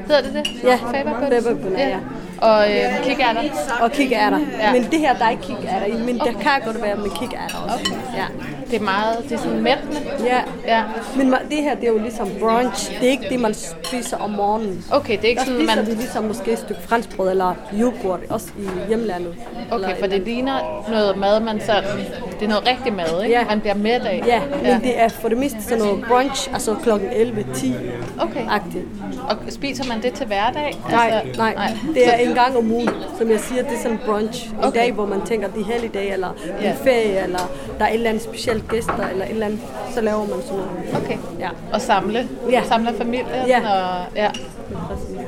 Hedder 0.06 0.22
det 0.22 0.32
det? 0.34 0.64
Ja, 0.64 0.74
favorbønder. 0.76 1.40
favorbønner, 1.42 1.88
ja. 1.88 1.98
Og 2.38 2.70
øh, 2.70 3.04
kikærter. 3.04 3.40
og 3.80 3.92
kikærter. 3.92 4.38
Ja. 4.38 4.66
Ja. 4.66 4.72
Men 4.72 4.90
det 4.90 4.98
her, 4.98 5.14
der 5.18 5.24
er 5.24 5.30
ikke 5.30 5.42
kikærter 5.42 5.86
i, 5.86 5.92
men 6.06 6.18
der 6.18 6.32
kan 6.32 6.60
godt 6.64 6.82
være 6.82 6.96
med 6.96 7.10
kikærter 7.20 7.56
også. 7.64 7.92
Okay. 7.92 8.18
Ja. 8.18 8.26
Det 8.72 8.80
er 8.80 8.84
meget, 8.84 9.16
det 9.28 9.32
er 9.32 9.38
sådan 9.38 9.62
mættende. 9.62 10.00
Ja. 10.24 10.40
Ja. 10.66 10.82
Men 11.16 11.32
det 11.50 11.62
her, 11.62 11.74
det 11.74 11.84
er 11.84 11.92
jo 11.92 11.98
ligesom 11.98 12.28
brunch. 12.40 12.90
Det 13.00 13.06
er 13.06 13.10
ikke 13.10 13.28
det, 13.28 13.40
man 13.40 13.54
spiser 13.54 14.16
om 14.16 14.30
morgenen. 14.30 14.84
Okay, 14.92 15.16
det 15.16 15.24
er 15.24 15.28
ikke 15.28 15.38
Der 15.40 15.46
sådan, 15.46 15.66
man... 15.66 15.86
vi 15.86 15.90
ligesom 15.92 16.24
måske 16.24 16.52
et 16.52 16.58
stykke 16.58 16.80
franskbrød 16.82 17.30
eller 17.30 17.54
yoghurt, 17.80 18.20
også 18.30 18.48
i 18.58 18.68
hjemlandet. 18.88 19.34
Okay, 19.70 19.74
Eller- 19.74 19.96
for 20.00 20.06
det 20.06 20.20
ligner 20.22 20.84
noget 20.90 21.16
mad, 21.18 21.40
man 21.40 21.60
sådan... 21.60 21.84
Det 22.42 22.48
er 22.48 22.52
noget 22.60 22.68
rigtig 22.68 22.92
mad, 22.92 23.22
ikke? 23.24 23.38
Ja. 23.38 23.44
Man 23.44 23.60
bliver 23.60 23.74
mæt 23.74 24.00
af. 24.06 24.22
Ja, 24.26 24.40
men 24.62 24.80
det 24.82 25.00
er 25.00 25.08
for 25.08 25.28
det 25.28 25.38
meste 25.38 25.62
sådan 25.62 25.78
noget 25.78 26.04
brunch, 26.08 26.50
altså 26.52 26.74
klokken 26.82 27.08
11-10 27.10 27.66
Okay. 28.20 28.46
agtigt 28.50 28.84
Og 29.28 29.36
spiser 29.48 29.84
man 29.88 30.02
det 30.02 30.12
til 30.12 30.26
hverdag? 30.26 30.76
Nej, 30.90 31.10
Altså- 31.26 31.42
nej, 31.42 31.76
det 31.94 32.06
er 32.08 32.12
en 32.16 32.34
gang 32.34 32.56
om 32.56 32.72
ugen, 32.72 32.90
som 33.18 33.30
jeg 33.30 33.40
siger, 33.40 33.62
det 33.62 33.72
er 33.72 33.82
sådan 33.82 33.98
brunch. 34.06 34.50
En 34.52 34.56
Okay. 34.64 34.80
dag, 34.80 34.92
hvor 34.92 35.06
man 35.06 35.20
tænker, 35.26 35.48
det 35.48 35.60
er 35.60 35.64
helligdag, 35.72 36.12
eller 36.12 36.28
Ja. 36.62 36.70
en 36.70 36.76
ferie, 36.84 37.22
eller 37.24 37.38
der 37.78 37.84
er 37.84 37.88
et 37.88 37.94
eller 37.94 38.08
andet 38.08 38.22
specielt 38.22 38.68
gæster, 38.68 39.08
eller 39.12 39.24
et 39.24 39.30
eller 39.30 39.46
andet, 39.46 39.60
så 39.94 40.00
laver 40.00 40.18
man 40.20 40.28
sådan 40.42 40.56
noget. 40.56 41.04
Okay. 41.04 41.16
Ja. 41.40 41.48
Og 41.72 41.80
samle? 41.80 42.28
Ja. 42.50 42.62
Samle 42.64 42.94
familien? 42.98 43.26
Ja. 43.46 43.58
Og, 43.60 44.04
ja. 44.16 44.28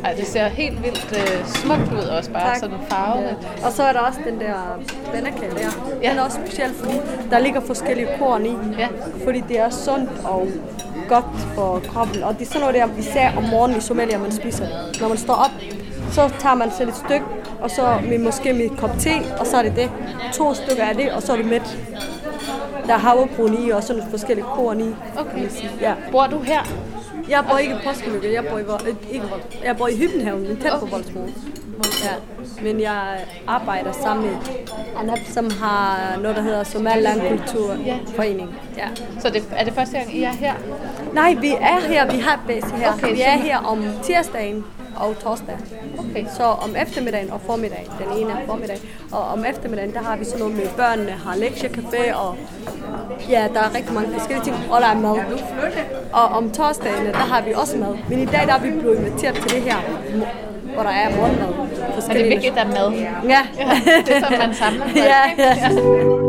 Ej, 0.05 0.13
det 0.13 0.27
ser 0.27 0.49
helt 0.49 0.83
vildt 0.85 1.13
øh, 1.13 1.47
smukt 1.47 1.93
ud 1.93 2.09
også, 2.09 2.31
bare 2.31 2.43
Tak. 2.49 2.57
sådan 2.57 2.77
farverigt. 2.89 3.39
Og 3.65 3.73
så 3.73 3.83
er 3.83 3.93
der 3.93 4.01
også 4.01 4.21
den 4.27 4.41
der 4.41 4.81
banakage 5.13 5.51
der. 5.51 5.71
Ja. 6.03 6.11
Den 6.11 6.19
er 6.19 6.23
også 6.23 6.39
speciel, 6.47 6.75
fordi 6.75 6.95
der 7.31 7.39
ligger 7.39 7.61
forskellige 7.61 8.09
korn 8.19 8.47
i. 8.47 8.57
Ja. 8.79 8.89
Fordi 9.25 9.41
det 9.49 9.59
er 9.59 9.71
sundt 9.71 10.11
og 10.25 10.49
godt 11.09 11.25
for 11.55 11.81
kroppen. 11.89 12.23
Og 12.23 12.35
det 12.39 12.43
er 12.43 12.47
sådan 12.47 12.61
noget 12.61 12.75
der, 12.75 12.89
især 12.99 13.33
om 13.37 13.43
morgenen 13.43 13.79
i 13.79 13.81
Somalia, 13.81 14.19
man 14.19 14.33
spiser. 14.33 14.67
Når 15.01 15.09
man 15.09 15.19
står 15.19 15.35
op, 15.35 15.51
så 16.13 16.31
tager 16.39 16.55
man 16.55 16.71
selv 16.79 16.89
et 16.89 16.97
stykke, 16.97 17.25
og 17.61 17.71
så 17.71 17.99
med, 18.09 18.19
måske 18.19 18.53
med 18.53 18.65
et 18.65 18.77
kop 18.79 18.91
te, 18.99 19.11
og 19.39 19.47
så 19.47 19.57
er 19.57 19.63
det 19.63 19.77
det. 19.77 19.91
To 20.33 20.55
stykker 20.55 20.85
af 20.85 20.95
det, 20.97 21.13
og 21.13 21.23
så 21.23 21.33
er 21.33 21.37
du 21.37 21.43
mæt. 21.43 21.79
Der 22.87 22.95
er 22.95 22.99
havrebrun 22.99 23.55
i, 23.67 23.71
og 23.71 23.83
sådan 23.83 23.97
nogle 23.99 24.11
forskellige 24.11 24.47
korn 24.55 24.81
i. 24.81 24.95
Okay. 25.19 25.49
Ja. 25.81 25.95
Bor 26.13 26.27
du 26.27 26.39
her? 26.39 26.61
Jeg 27.29 27.45
bor 27.51 27.59
ikke 27.59 27.75
i 27.75 27.79
Påskeløkke, 27.85 28.33
jeg 28.33 28.45
bor 28.51 28.59
i, 28.59 28.63
øh, 28.63 28.97
ikke, 29.13 29.27
jeg 29.65 29.77
bor 29.77 29.89
i 29.89 29.97
Hybenhaven, 29.97 30.49
men 30.49 30.57
tæt 30.57 30.73
på 30.81 30.87
Voldsmose. 30.87 31.35
Ja. 32.05 32.11
Men 32.63 32.81
jeg 32.81 33.25
arbejder 33.47 33.93
sammen 33.93 34.27
med 34.27 34.37
Anab, 34.97 35.19
som 35.27 35.51
har 35.51 36.17
noget, 36.23 36.37
der 36.37 36.43
hedder 36.43 36.65
Somaliland 36.65 37.21
Kulturforening. 37.29 38.55
Ja. 38.77 38.89
Så 39.21 39.31
det, 39.31 39.45
er 39.57 39.65
det 39.65 39.73
første 39.73 39.99
gang, 39.99 40.17
I 40.17 40.23
er 40.23 40.33
her? 40.33 40.55
Nej, 41.13 41.35
vi 41.35 41.49
er 41.61 41.81
her, 41.89 42.13
vi 42.13 42.19
har 42.19 42.41
base 42.47 42.67
her. 42.77 42.93
Okay, 42.93 43.15
vi 43.15 43.21
er 43.21 43.39
her 43.39 43.59
om 43.59 43.85
tirsdagen 44.03 44.65
og 44.97 45.19
torsdag. 45.19 45.57
Okay. 45.99 46.27
Så 46.37 46.45
om 46.45 46.77
eftermiddagen 46.77 47.31
og 47.31 47.41
formiddagen, 47.41 47.87
den 47.99 48.19
ene 48.19 48.33
er 48.33 48.47
formiddag, 48.47 48.81
og 49.13 49.21
om 49.21 49.45
eftermiddagen, 49.45 49.93
der 49.93 50.03
har 50.03 50.17
vi 50.17 50.25
sådan 50.25 50.39
noget 50.39 50.57
med 50.57 50.67
børnene, 50.77 51.11
har 51.11 51.35
lektiecafé, 51.35 52.15
og 52.15 52.37
ja, 53.29 53.47
der 53.55 53.61
er 53.61 53.75
rigtig 53.75 53.95
mange 53.95 54.13
forskellige 54.13 54.45
ting, 54.45 54.57
og 54.71 54.81
der 54.81 54.87
er 54.87 54.99
mad. 55.01 55.17
Og 56.13 56.25
om 56.25 56.51
torsdagen, 56.51 57.07
der 57.07 57.17
har 57.33 57.43
vi 57.43 57.53
også 57.53 57.77
mad. 57.77 57.95
Men 58.09 58.19
i 58.19 58.25
dag, 58.25 58.47
der 58.47 58.55
er 58.55 58.61
vi 58.61 58.71
blevet 58.71 58.99
inviteret 58.99 59.35
til 59.35 59.51
det 59.51 59.63
her, 59.63 59.77
hvor 60.75 60.83
der 60.83 60.91
er 60.91 61.17
morgenmad. 61.17 61.67
Så 62.01 62.13
det 62.13 62.21
er 62.21 62.29
vigtigt, 62.29 62.59
at 62.59 62.67
der 62.67 62.73
er 62.73 62.89
mad. 62.89 62.99
Ja. 63.29 63.41
Det 64.07 64.17
er 64.17 64.21
sådan, 64.21 64.39
man 64.39 64.55
samler 64.55 64.85
folk, 64.85 64.97
ja, 65.13 65.23
ja. 65.39 66.24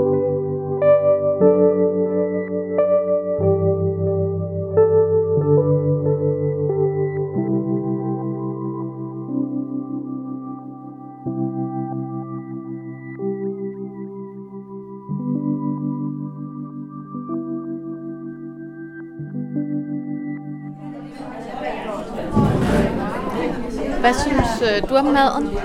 Øh, 24.86 24.90
du 24.90 24.96
om 24.96 25.06
maden? 25.06 25.58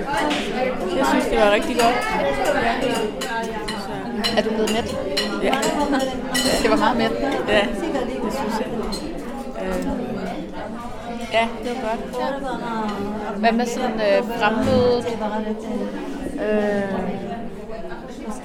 Jeg 0.96 1.06
synes, 1.06 1.26
det 1.26 1.38
var 1.38 1.50
rigtig 1.50 1.76
godt. 1.76 1.96
Er 4.36 4.42
du 4.42 4.48
blevet 4.48 4.72
mæt? 4.72 4.96
Ja, 5.42 5.54
Det 6.62 6.70
var 6.70 6.76
meget 6.76 6.96
mæt. 6.96 7.12
ja 7.48 7.60
det 8.24 8.32
synes 8.32 8.58
jeg. 8.60 8.66
Øh, 9.62 9.86
ja, 11.32 11.48
det 11.62 11.70
var 11.82 11.90
godt. 11.90 13.38
Hvad 13.38 13.52
med 13.52 13.66
sådan 13.66 14.00
øh, 14.00 14.38
fremmødet? 14.38 15.06
Øh, 16.34 16.94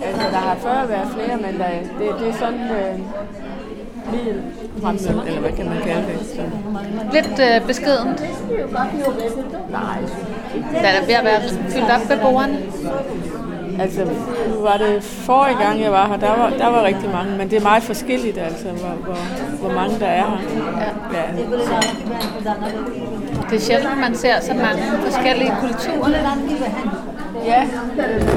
altså, 0.03 0.27
der 0.31 0.37
har 0.37 0.55
før 0.55 0.85
været 0.85 1.07
flere, 1.13 1.37
men 1.37 1.59
der, 1.59 1.69
det, 1.99 2.19
det 2.19 2.29
er 2.29 2.33
sådan 2.33 2.59
øh, 2.71 2.99
fremsat, 4.85 5.15
eller 5.27 5.41
hvad 5.41 5.51
kan 5.51 5.65
man 5.65 5.77
kalde 5.83 6.01
det? 6.11 6.19
Så, 6.35 6.41
Lidt 7.13 7.39
øh, 7.39 7.67
beskedent. 7.67 8.19
nej, 9.71 9.97
Der 10.81 10.87
er 10.97 11.05
ved 11.05 11.13
at 11.13 11.25
være 11.25 11.41
fyldt 11.69 11.89
op 11.95 12.09
ved 12.09 12.17
bordene. 12.21 12.57
altså 13.79 14.01
nu 14.49 14.61
var 14.61 14.77
det 14.77 15.03
forrige 15.03 15.57
gang, 15.63 15.81
jeg 15.81 15.91
var 15.91 16.07
her, 16.07 16.17
der 16.17 16.29
var, 16.37 16.49
der 16.49 16.67
var 16.67 16.83
rigtig 16.83 17.09
mange, 17.11 17.37
men 17.37 17.49
det 17.49 17.57
er 17.57 17.61
meget 17.61 17.83
forskelligt, 17.83 18.37
altså, 18.37 18.67
hvor, 18.67 18.89
hvor, 19.05 19.17
hvor 19.61 19.73
mange 19.79 19.99
der 19.99 20.05
er 20.05 20.25
her. 20.25 20.37
Ja. 21.13 21.19
ja. 21.19 21.25
Det 23.49 23.55
er 23.55 23.59
sjældent, 23.59 23.99
man 23.99 24.15
ser 24.15 24.41
så 24.41 24.53
mange 24.53 24.83
forskellige 25.05 25.53
kulturer. 25.59 26.09
Ja, 27.45 27.67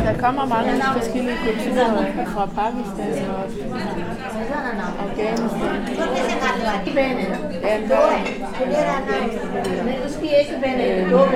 der 0.05 0.21
kommer 0.21 0.47
mange 0.47 0.83
forskellige 0.97 1.37
kulturer 1.47 2.05
fra 2.26 2.47
Pakistan 2.47 3.25
og 3.31 3.45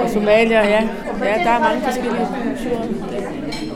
Og 0.03 0.11
Somalia, 0.11 0.69
ja. 0.69 0.83
Ja, 1.25 1.35
der 1.45 1.51
er 1.51 1.59
mange 1.61 1.83
forskellige 1.85 2.27
kulturer. 2.43 2.83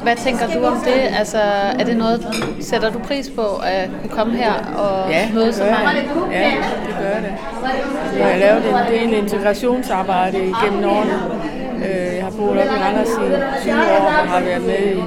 Hvad 0.02 0.16
tænker 0.16 0.46
du 0.46 0.64
om 0.66 0.76
det? 0.84 1.18
Altså, 1.18 1.38
er 1.78 1.84
det 1.84 1.96
noget, 1.96 2.26
sætter 2.60 2.90
du 2.90 2.98
pris 2.98 3.30
på 3.36 3.42
at 3.64 3.90
kunne 4.00 4.10
komme 4.10 4.36
her 4.36 4.52
og 4.76 5.10
Ja, 5.10 5.28
møde 5.34 5.46
det 5.46 5.54
så 5.54 5.64
mange? 5.64 6.00
det. 6.00 6.32
Ja, 6.32 6.50
det 6.86 6.96
gør 7.00 7.20
det. 7.20 7.34
Jeg 8.18 8.26
har 8.26 8.38
lavet 8.38 8.62
en 8.68 8.92
del 9.10 9.22
integrationsarbejde 9.22 10.38
igennem 10.38 10.84
årene. 10.90 11.12
Øh, 11.88 12.14
Jeg 12.16 12.24
har 12.24 12.30
boet 12.30 12.50
op 12.58 12.64
i 12.64 12.78
Randers 12.84 13.08
i 13.08 13.62
20 13.62 13.74
år 13.74 14.06
og 14.06 14.28
har 14.28 14.40
været 14.40 14.62
med 14.62 14.78
i 14.78 15.02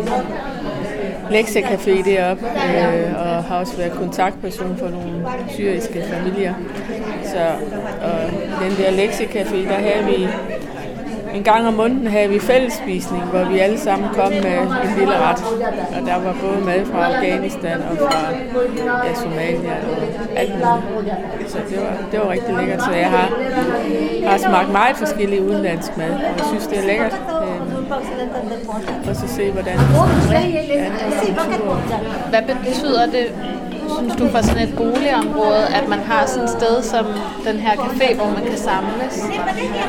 lektiecafé 1.36 2.10
deroppe, 2.10 2.46
øh, 2.46 3.16
og 3.22 3.29
har 3.42 3.58
også 3.58 3.78
været 3.78 3.92
kontaktperson 3.92 4.78
for 4.78 4.90
nogle 4.90 5.28
syriske 5.50 6.04
familier. 6.04 6.54
Så 7.26 7.46
og 8.02 8.20
den 8.62 8.72
der 8.78 8.92
lektiecafé, 8.92 9.70
der 9.70 9.76
havde 9.76 10.06
vi 10.06 10.28
en 11.34 11.44
gang 11.44 11.68
om 11.68 11.74
måneden 11.74 12.08
havde 12.08 12.30
vi 12.30 12.40
fællesspisning, 12.40 13.24
hvor 13.24 13.44
vi 13.44 13.60
alle 13.60 13.80
sammen 13.80 14.10
kom 14.14 14.32
med 14.32 14.58
en 14.84 14.98
lille 14.98 15.18
ret. 15.18 15.44
Og 15.96 16.08
der 16.08 16.16
var 16.24 16.36
både 16.42 16.66
mad 16.66 16.86
fra 16.86 17.14
Afghanistan 17.14 17.82
og 17.92 17.98
fra 17.98 18.32
ja, 19.06 19.14
Somalia 19.16 19.72
og 19.72 20.40
alt 20.40 20.54
muligt. 20.54 21.16
Så 21.48 21.58
det 21.70 21.78
var, 21.78 21.98
det 22.12 22.20
var 22.20 22.30
rigtig 22.30 22.56
lækkert. 22.56 22.82
Så 22.82 22.92
jeg 22.92 23.10
har, 23.10 23.28
har 24.30 24.38
smagt 24.38 24.72
meget 24.72 24.98
forskellige 24.98 25.42
udenlandsk 25.42 25.98
mad, 25.98 26.14
og 26.14 26.38
jeg 26.38 26.46
synes, 26.48 26.68
det 26.68 26.78
er 26.78 26.88
lækkert. 26.88 27.16
Og 29.10 29.16
så 29.16 29.28
se, 29.28 29.52
hvordan 29.52 29.78
kultur. 31.46 31.76
Hvad 32.30 32.42
betyder 32.66 33.06
det, 33.06 33.26
synes 33.98 34.16
du, 34.16 34.28
for 34.28 34.42
sådan 34.42 34.68
et 34.68 34.76
boligområde, 34.78 35.66
at 35.80 35.88
man 35.90 36.00
har 36.00 36.26
sådan 36.26 36.44
et 36.44 36.50
sted 36.50 36.84
som 36.84 37.06
den 37.48 37.56
her 37.56 37.72
café, 37.72 38.16
hvor 38.16 38.26
man 38.26 38.44
kan 38.44 38.58
samles? 38.58 39.24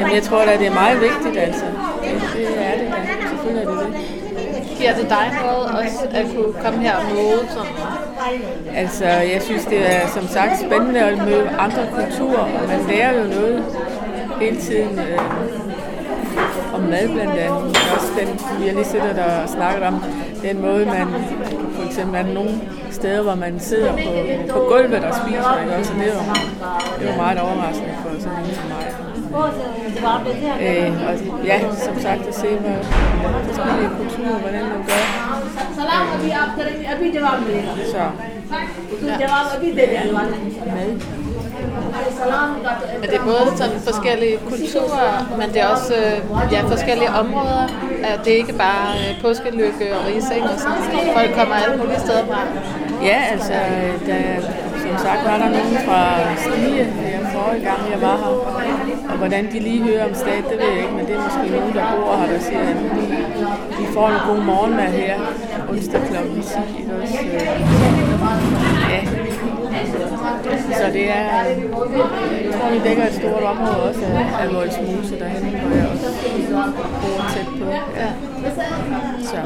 Jamen, 0.00 0.14
jeg 0.14 0.22
tror 0.22 0.44
da, 0.44 0.52
det 0.58 0.66
er 0.66 0.74
meget 0.74 1.00
vigtigt, 1.00 1.36
altså. 1.46 1.64
Det, 2.04 2.12
det 2.34 2.46
er 2.66 2.72
det 2.78 2.88
da. 2.88 3.28
Selvfølgelig 3.30 3.64
er 3.64 3.70
det 3.70 3.86
det. 3.86 4.78
Giver 4.78 4.94
det 4.94 5.08
dig 5.08 5.26
noget 5.42 5.64
også 5.80 6.06
at 6.10 6.26
kunne 6.34 6.52
komme 6.64 6.78
her 6.80 6.96
og 6.96 7.02
møde 7.14 7.48
sådan? 7.48 7.72
Altså, 8.74 9.04
jeg 9.04 9.42
synes, 9.42 9.64
det 9.64 9.94
er 9.94 10.08
som 10.08 10.28
sagt 10.28 10.60
spændende 10.60 11.00
at 11.00 11.18
møde 11.18 11.48
andre 11.58 11.86
kulturer, 11.94 12.38
og 12.38 12.68
man 12.68 12.80
lærer 12.88 13.12
jo 13.20 13.24
noget 13.24 13.64
hele 14.40 14.56
tiden 14.60 14.98
øh, 14.98 15.18
om 16.80 16.86
mad 16.94 17.06
blandt 17.16 17.36
andet. 17.46 17.62
Også 17.96 18.10
den, 18.20 18.28
vi 18.60 18.66
har 18.68 18.74
lige 18.74 18.84
siddet 18.94 19.18
og 19.26 19.48
snakket 19.56 19.82
om, 19.90 19.96
den 20.42 20.60
måde, 20.66 20.86
man 20.86 21.06
for 21.76 21.84
eksempel 21.88 22.14
er 22.22 22.34
nogle 22.34 22.54
steder, 22.90 23.22
hvor 23.22 23.34
man 23.34 23.60
sidder 23.60 23.92
på, 23.92 24.10
på 24.54 24.58
gulvet 24.70 25.04
og 25.08 25.14
spiser, 25.22 25.54
ikke? 25.62 25.74
Også 25.76 25.92
det 26.00 26.12
var, 26.16 26.36
det 26.98 27.08
var 27.08 27.16
meget 27.24 27.38
overraskende 27.40 27.94
for 28.02 28.10
sådan 28.20 28.38
en 28.44 28.54
som 28.54 28.66
mig. 28.74 28.86
Øh, 30.66 31.08
og 31.08 31.14
ja, 31.50 31.58
som 31.86 31.94
sagt 32.06 32.22
at 32.30 32.34
se, 32.34 32.48
hvad 32.56 32.76
forskellige 33.48 33.90
kulturer, 34.00 34.38
hvordan 34.44 34.62
man 34.72 34.80
gør. 34.90 35.02
Øh, 37.56 37.86
så 37.86 38.02
Ja. 39.12 39.14
Mad. 40.76 41.19
Men 43.00 43.06
det 43.10 43.16
er 43.22 43.24
både 43.24 43.46
sådan 43.56 43.80
forskellige 43.80 44.38
kulturer, 44.48 45.36
men 45.38 45.48
det 45.48 45.60
er 45.60 45.66
også 45.66 45.94
øh, 45.94 46.52
ja, 46.52 46.60
forskellige 46.62 47.10
områder. 47.10 47.64
Det 48.24 48.32
er 48.32 48.36
ikke 48.36 48.52
bare 48.52 48.88
øh, 49.00 49.22
påskelykke 49.22 49.84
øh, 49.88 49.96
og 49.96 50.02
rising 50.06 50.42
og 50.42 50.58
sådan. 50.64 50.82
Folk 51.16 51.30
kommer 51.38 51.54
alle 51.54 51.76
mulige 51.76 52.00
steder 52.00 52.26
fra. 52.26 52.40
Ja, 53.02 53.18
altså, 53.32 53.52
der, 54.06 54.22
som 54.82 54.98
sagt 54.98 55.20
var 55.24 55.38
der 55.38 55.48
nogen 55.56 55.76
fra 55.86 56.02
Stige 56.36 56.84
her 56.84 57.18
forrige 57.34 57.64
gang, 57.64 57.80
jeg 57.92 58.00
var 58.00 58.16
her. 58.16 59.10
Og 59.10 59.16
hvordan 59.18 59.52
de 59.52 59.58
lige 59.58 59.82
hører 59.82 60.04
om 60.08 60.14
stat, 60.14 60.44
det 60.50 60.58
ved 60.58 60.68
jeg 60.74 60.82
ikke, 60.82 60.94
men 60.94 61.06
det 61.06 61.14
er 61.14 61.22
måske 61.24 61.56
nogen, 61.56 61.74
der 61.74 61.84
bor 61.96 62.16
her, 62.16 62.32
der 62.32 62.40
siger, 62.40 62.60
at 62.60 62.76
de, 62.76 63.06
de 63.78 63.86
får 63.94 64.08
en 64.08 64.20
god 64.28 64.44
morgenmad 64.44 64.90
her 64.92 65.14
onsdag 65.68 66.00
kl. 66.00 66.14
10. 66.14 66.18
Ikke 66.80 66.92
også? 67.02 68.69
Så 70.58 70.86
det 70.92 71.10
er, 71.10 71.44
jeg 71.44 71.56
tror, 72.52 72.70
vi 72.70 72.78
dækker 72.88 73.06
et 73.06 73.14
stort 73.14 73.42
område 73.42 73.82
også 73.88 74.00
af, 74.04 74.26
af 74.42 74.54
Voldsmose 74.54 75.18
derhen, 75.18 75.56
hvor 75.60 75.76
jeg 75.76 75.88
også 75.92 76.08
bor 77.02 77.24
tæt 77.34 77.46
på. 77.58 77.70
Ja. 77.96 78.10
Så 79.22 79.36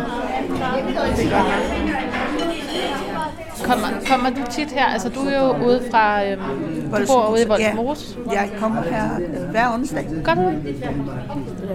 det 1.16 1.26
er 1.26 1.30
godt 1.30 1.48
nok. 1.48 2.13
Kommer, 3.64 3.88
kommer 4.08 4.30
du 4.30 4.40
tit 4.50 4.72
her? 4.72 4.84
Altså 4.84 5.08
du 5.08 5.20
er 5.20 5.38
jo 5.40 5.66
ude 5.66 5.82
fra, 5.90 6.24
øhm, 6.24 6.40
du 6.90 7.06
bor 7.06 7.32
ude 7.32 7.42
i 7.42 7.48
Voldsmose. 7.48 8.16
Ja, 8.32 8.40
jeg 8.40 8.50
kommer 8.60 8.82
her 8.82 9.04
øh, 9.20 9.50
hver 9.50 9.74
onsdag. 9.74 10.06
Gør 10.24 10.34
du? 10.34 10.52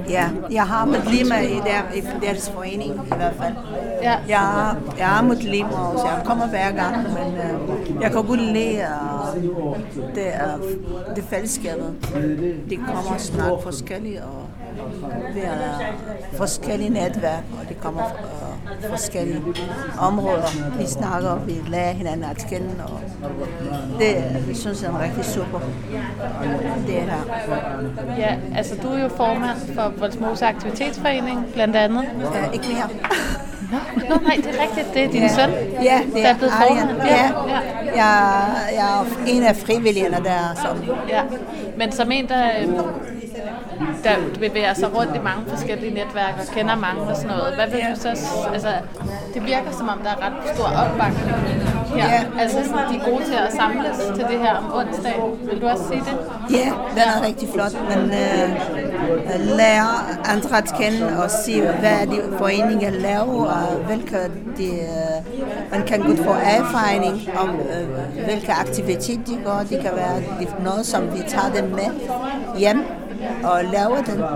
Ja, 0.09 0.29
jeg 0.51 0.63
har 0.63 0.85
medlemmer 0.85 1.37
i, 1.37 1.55
der, 1.55 1.95
i 1.95 2.25
deres 2.25 2.49
forening 2.49 2.93
i 2.93 3.15
hvert 3.15 3.33
fald. 3.41 3.53
Ja. 4.03 4.15
Jeg, 4.27 4.75
jeg 4.97 5.17
er 5.17 5.21
medlemmer 5.21 5.77
også. 5.77 6.07
Jeg 6.07 6.21
kommer 6.25 6.47
hver 6.47 6.71
gang, 6.71 6.95
men 6.97 7.33
øh, 7.33 8.01
jeg 8.01 8.11
kan 8.11 8.25
godt 8.25 8.41
lide 8.41 8.85
uh, 9.35 9.77
det, 10.15 10.27
uh, 10.57 11.15
det 11.15 11.23
fællesskabet. 11.29 11.93
De 12.69 12.75
kommer 12.75 13.17
snart 13.17 13.63
forskellige 13.63 14.23
og 14.23 14.49
vi 15.33 15.39
er 15.39 15.79
forskellige 16.33 16.89
netværk, 16.89 17.43
og 17.61 17.69
de 17.69 17.73
kommer 17.73 18.01
fra 18.01 18.38
forskellige 18.89 19.41
områder. 19.99 20.77
Vi 20.77 20.85
snakker, 20.87 21.35
vi 21.35 21.55
lærer 21.67 21.91
hinanden 21.91 22.23
at 22.23 22.45
kende, 22.49 22.69
og 22.83 22.99
det 23.99 24.57
synes 24.57 24.83
jeg 24.83 24.89
er 24.91 25.03
rigtig 25.03 25.25
super. 25.25 25.59
Det 26.87 26.97
er 26.97 27.01
her. 27.01 27.21
Ja, 28.17 28.35
altså 28.55 28.75
du 28.83 28.87
er 28.87 28.99
jo 29.01 29.09
formand 29.09 29.57
for 29.75 29.93
Voldsmose 29.97 30.45
Aktivitetsforening, 30.45 31.45
blandt 31.53 31.75
andet. 31.75 32.05
Uh, 32.15 32.53
ikke 32.53 32.65
mere. 32.73 32.89
Nå, 34.09 34.15
nej, 34.23 34.35
det 34.35 34.45
er 34.47 34.61
rigtigt. 34.63 34.93
Det 34.93 35.03
er 35.03 35.09
din 35.11 35.21
Ja. 35.21 35.27
søn, 35.27 35.49
Ja, 35.83 36.01
det 36.05 36.13
der 36.13 36.21
er 36.25 36.33
er 36.33 36.37
blevet 36.37 36.53
formand. 36.53 36.97
Ja. 37.03 37.15
ja. 37.15 37.29
Jeg, 37.95 38.45
jeg 38.73 38.99
er 39.01 39.05
en 39.27 39.43
af 39.43 39.55
frivilligerne 39.55 40.17
der, 40.23 40.55
som 40.65 40.77
ja. 41.09 41.21
Men 41.77 41.91
som 41.91 42.11
en, 42.11 42.27
der, 42.27 42.43
øhm, 42.63 42.77
der 44.03 44.15
bevæger 44.39 44.73
sig 44.73 44.95
rundt 44.95 45.15
i 45.15 45.19
mange 45.19 45.43
forskellige 45.47 45.93
netværk 45.93 46.33
og 46.41 46.53
kender 46.55 46.75
mange 46.75 47.01
og 47.01 47.15
sådan 47.15 47.31
noget. 47.37 47.55
Hvad 47.55 47.67
vil 47.67 47.79
du 47.91 47.99
så... 48.01 48.09
Altså, 48.53 48.71
det 49.33 49.45
virker 49.45 49.71
som 49.71 49.89
om, 49.89 49.99
der 50.03 50.09
er 50.09 50.19
ret 50.25 50.55
stor 50.55 50.65
opbakning 50.65 51.29
her. 51.29 51.95
Ja. 51.95 52.23
Altså, 52.39 52.57
sådan, 52.63 52.93
de 52.93 52.95
er 52.99 53.11
gode 53.11 53.23
til 53.25 53.33
at 53.33 53.53
samles 53.53 53.97
til 54.15 54.25
det 54.31 54.39
her 54.39 54.55
om 54.55 54.65
onsdag. 54.73 55.15
Vil 55.51 55.61
du 55.61 55.67
også 55.67 55.83
sige 55.87 55.99
det? 55.99 56.15
Ja, 56.57 56.71
den 56.95 57.03
er 57.15 57.27
rigtig 57.27 57.49
flot. 57.53 57.73
Man 57.89 58.03
øh, 58.23 58.49
lærer 59.57 59.91
andre 60.33 60.57
at 60.57 60.73
kende 60.79 61.23
og 61.23 61.31
se, 61.31 61.61
hvad 61.61 62.07
de 62.07 62.37
foreninger 62.37 62.89
laver, 62.89 63.45
og 63.45 63.75
hvilke 63.87 64.17
de, 64.57 64.69
øh, 64.69 65.71
man 65.71 65.87
kan 65.87 65.99
godt 65.99 66.17
få 66.17 66.31
erfaring 66.31 67.29
om, 67.37 67.49
øh, 67.49 68.23
hvilke 68.25 68.51
aktiviteter 68.51 69.23
de 69.25 69.37
går. 69.45 69.59
Det 69.69 69.81
kan 69.81 69.91
være 69.95 70.15
det 70.39 70.47
er 70.47 70.63
noget, 70.63 70.85
som 70.85 71.03
vi 71.13 71.19
tager 71.27 71.51
dem 71.55 71.69
med 71.69 71.89
hjem 72.57 72.98
og 73.43 73.63
laver 73.63 74.01
den. 74.01 74.19
Øh, 74.19 74.27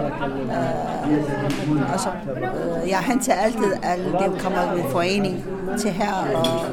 og 1.94 2.00
så, 2.00 2.10
øh, 2.10 2.90
jeg 2.90 3.00
henter 3.00 3.34
altid 3.34 3.74
alle 3.84 4.06
dem 4.06 4.40
kommer 4.40 4.76
med 4.76 4.84
forening 4.92 5.46
til 5.80 5.92
her 5.92 6.14
og 6.36 6.66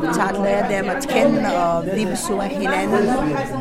vi 0.00 0.06
tager 0.14 0.44
lærer 0.44 0.80
dem 0.80 0.90
at 0.90 1.08
kende, 1.08 1.56
og 1.56 1.84
vi 1.96 2.04
besøger 2.04 2.42
hinanden. 2.42 3.06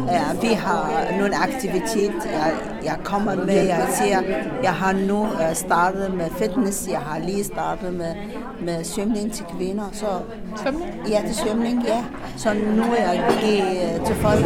Ja, 0.07 0.23
vi 0.41 0.47
har 0.47 1.11
nogle 1.19 1.35
aktivitet, 1.35 2.13
jeg, 2.25 2.53
jeg 2.83 2.97
kommer 3.03 3.35
med, 3.35 3.65
jeg 3.65 3.87
siger, 3.91 4.21
jeg 4.63 4.73
har 4.73 4.93
nu 4.93 5.25
øh, 5.25 5.55
startet 5.55 6.13
med 6.13 6.25
fitness, 6.37 6.87
jeg 6.87 6.99
har 6.99 7.19
lige 7.19 7.43
startet 7.43 7.93
med, 7.93 8.15
med 8.61 8.83
svømning 8.83 9.33
til 9.33 9.45
kvinder. 9.57 9.89
Så, 9.93 10.05
Svømning? 10.55 10.91
Ja, 11.09 11.21
til 11.27 11.35
svømning, 11.35 11.83
ja. 11.87 12.03
Så 12.37 12.53
nu 12.53 12.83
er 12.97 13.11
jeg 13.11 13.23
givet 13.41 14.01
til 14.05 14.15
folk, 14.15 14.45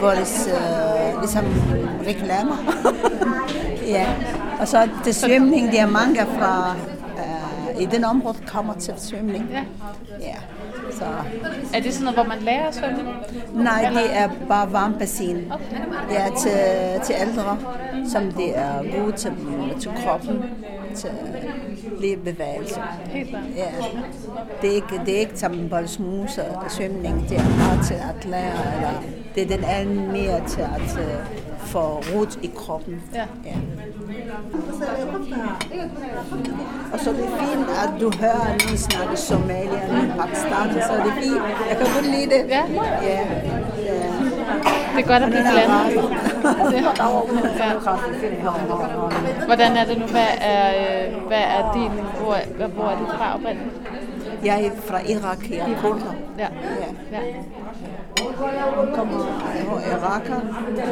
vores 0.00 0.48
øh, 0.48 1.20
ligesom 1.20 1.44
reklamer. 2.06 2.56
ja, 3.96 4.06
og 4.60 4.68
så 4.68 4.88
til 5.04 5.14
svømning, 5.14 5.72
der 5.72 5.82
er 5.82 5.90
mange 5.90 6.20
fra 6.38 6.74
øh, 7.18 7.82
i 7.82 7.86
den 7.86 8.04
område 8.04 8.36
kommer 8.46 8.74
til 8.74 8.94
svømning. 8.96 9.48
Ja. 9.52 9.64
Ja. 10.20 10.34
Så, 10.98 11.04
Er 11.74 11.80
det 11.80 11.92
sådan 11.94 12.04
noget, 12.04 12.16
hvor 12.16 12.24
man 12.34 12.38
lærer 12.42 12.66
at 12.68 12.74
svømme? 12.74 12.98
nej, 13.54 13.90
det 13.94 14.16
er 14.16 14.28
bare 14.48 14.72
varmbassin. 14.72 15.52
Ja, 16.10 16.26
til, 16.38 16.52
til 17.06 17.14
ældre, 17.20 17.58
som 18.08 18.32
det 18.32 18.58
er 18.58 19.00
gode 19.00 19.12
til, 19.12 19.32
til 19.80 19.90
kroppen, 20.04 20.42
til 20.94 21.10
lige 22.00 22.16
bevægelse. 22.16 22.80
Helt. 23.06 23.30
Ja. 23.56 23.66
Det 24.62 24.70
er 24.70 24.74
ikke, 24.74 25.00
det 25.06 25.14
er 25.16 25.20
ikke 25.20 25.38
som 25.38 25.68
boldsmuse 25.70 26.44
og 26.44 26.70
svømning, 26.70 27.28
det 27.28 27.36
er 27.38 27.42
bare 27.44 27.84
til 27.84 27.94
at 27.94 28.24
lære, 28.24 28.74
eller 28.76 29.02
det 29.34 29.42
er 29.42 29.56
den 29.56 29.64
anden 29.64 30.12
mere 30.12 30.48
til 30.48 30.60
at 30.60 30.98
få 31.76 32.02
rot 32.14 32.38
i 32.42 32.50
kroppen. 32.56 33.02
Ja. 33.14 33.24
ja. 33.44 33.56
Og 36.92 37.00
så 37.00 37.10
er 37.10 37.14
det 37.14 37.28
fint, 37.40 37.68
at 37.84 38.00
du 38.00 38.10
hører 38.20 38.48
nogen 38.60 38.78
snakke 38.78 39.16
Somalia, 39.16 39.82
nogen 39.92 40.12
Pakistan, 40.18 40.66
så 40.88 40.92
er 40.92 41.04
det 41.04 41.12
fint. 41.22 41.42
Jeg 41.68 41.76
kan 41.78 41.86
godt 41.94 42.06
lide 42.14 42.28
det. 42.34 42.42
Ja. 42.48 42.62
Ja. 42.72 42.84
ja. 43.02 43.24
Det 44.94 45.04
er 45.04 45.08
godt 45.12 45.22
at 45.22 45.30
blive 45.30 45.44
blandet. 45.52 45.76
Hvordan 49.50 49.76
er 49.76 49.84
det 49.84 49.98
nu? 49.98 50.06
Hvad 50.06 50.32
er, 50.40 50.66
øh, 50.82 51.26
hvad 51.26 51.44
er 51.56 51.72
din, 51.74 51.90
hvor, 52.20 52.66
hvor 52.66 52.84
er 52.84 52.98
du 52.98 53.06
fra 53.06 53.34
oprindeligt? 53.34 53.85
Jeg 54.44 54.64
er 54.64 54.70
fra 54.86 54.98
Irak, 55.10 55.50
jeg 55.50 55.58
er 55.58 55.80
kurder. 55.80 56.14
Ja. 56.38 56.46
Ja. 57.12 57.18
ja. 57.18 57.20
Hun 58.76 58.94
kommer 58.94 59.18
fra 59.18 59.80
Iraker, 59.96 60.40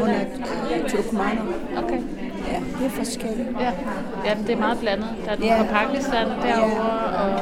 hun 0.00 0.08
er 0.08 0.88
turkmaner. 0.88 1.42
Okay. 1.84 2.00
Ja, 2.52 2.58
det 2.78 2.86
er 2.86 2.90
forskelligt. 2.90 3.48
Ja. 3.60 3.72
ja, 4.24 4.34
det 4.46 4.50
er 4.50 4.56
meget 4.58 4.78
blandet. 4.78 5.08
Der 5.24 5.30
er 5.32 5.36
Ja. 5.42 5.60
fra 5.62 5.64
Pakistan 5.86 6.26
derovre, 6.26 6.90
og 7.24 7.40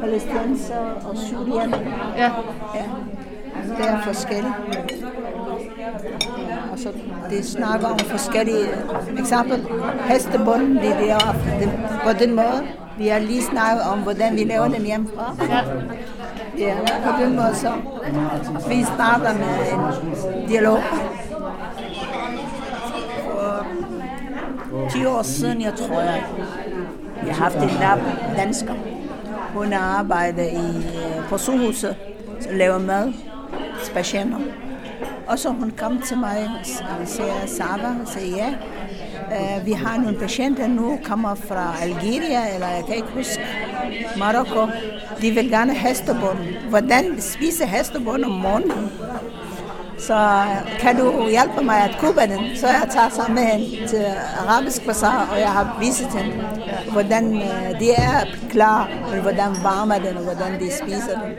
Palæstinenser 0.00 0.78
og 1.08 1.16
syrianer. 1.16 1.78
ja, 2.16 2.30
Ja, 2.74 2.82
det 3.78 3.88
er 3.88 4.00
forskelligt. 4.02 4.54
Og 6.72 6.78
så 6.78 6.88
det 7.30 7.44
snakker 7.46 7.86
om 7.88 7.98
forskellige 7.98 8.66
eksempel. 9.18 9.66
Hestebunden, 10.08 10.76
det 10.76 11.10
er 11.10 11.18
det, 11.60 11.70
på 12.04 12.12
den 12.18 12.34
måde. 12.34 12.62
Vi 13.02 13.08
har 13.08 13.18
lige 13.18 13.42
snakket 13.42 13.82
om, 13.92 13.98
hvordan 13.98 14.36
vi 14.36 14.44
laver 14.44 14.68
den 14.68 14.82
hjemmefra. 14.82 15.36
ja. 15.48 15.60
Ja, 16.58 16.74
på 17.04 17.22
den 17.22 17.36
måde 17.36 17.54
så. 17.54 17.72
Vi 18.68 18.84
starter 18.84 19.32
med 19.34 19.72
en 19.72 20.48
dialog. 20.48 20.78
For 23.24 23.66
10 24.90 25.04
år 25.06 25.22
siden, 25.22 25.62
jeg 25.62 25.74
tror 25.74 26.00
jeg, 26.00 26.24
jeg 27.26 27.34
har 27.34 27.42
haft 27.44 27.56
en 27.56 27.70
lab 27.80 27.98
dansker. 28.36 28.74
Hun 29.54 29.72
har 29.72 29.98
arbejdet 29.98 30.46
i, 30.52 30.76
øh, 30.76 31.28
på 31.28 31.38
syghuset, 31.38 31.96
og 32.48 32.54
laver 32.54 32.78
mad 32.78 33.12
til 33.84 33.92
patienter. 33.92 34.38
Og 35.26 35.38
så 35.38 35.48
hun 35.48 35.72
kom 35.78 36.00
til 36.00 36.18
mig 36.18 36.50
og 36.60 37.08
siger, 37.08 37.46
Sava, 37.46 37.88
og 38.02 38.08
siger 38.08 38.36
ja. 38.36 38.54
Uh, 39.32 39.66
vi 39.66 39.72
har 39.72 39.98
nogle 39.98 40.18
patienter 40.18 40.66
nu, 40.66 40.98
kommer 41.04 41.34
fra 41.34 41.74
Algeria, 41.82 42.54
eller 42.54 42.68
jeg 42.68 42.84
kan 42.86 42.94
ikke 42.94 43.08
huske, 43.14 43.42
Marokko. 44.18 44.66
De 45.20 45.30
vil 45.30 45.50
gerne 45.50 45.74
hestebunden. 45.74 46.46
Hvordan 46.68 47.20
spise 47.20 47.66
hestebunden 47.66 48.24
om 48.24 48.30
morgenen? 48.30 48.90
Så 49.98 50.44
kan 50.80 50.96
du 50.96 51.28
hjælpe 51.28 51.64
mig 51.64 51.76
at 51.76 51.96
købe 52.00 52.20
den? 52.20 52.56
Så 52.56 52.66
jeg 52.66 52.88
tager 52.90 53.08
sammen 53.08 53.34
med 53.34 53.42
hende 53.42 53.88
til 53.88 54.04
Arabisk 54.46 54.86
Bazaar, 54.86 55.28
og 55.32 55.38
jeg 55.40 55.50
har 55.50 55.76
vist 55.80 56.14
hende, 56.16 56.44
hvordan 56.92 57.36
øh, 57.36 57.80
de 57.80 57.90
er 57.90 58.24
klar, 58.50 58.88
og 59.04 59.20
hvordan 59.20 59.50
varmer 59.62 59.98
den, 59.98 60.16
og 60.16 60.22
hvordan 60.22 60.60
de 60.60 60.72
spiser 60.82 61.14
den. 61.22 61.32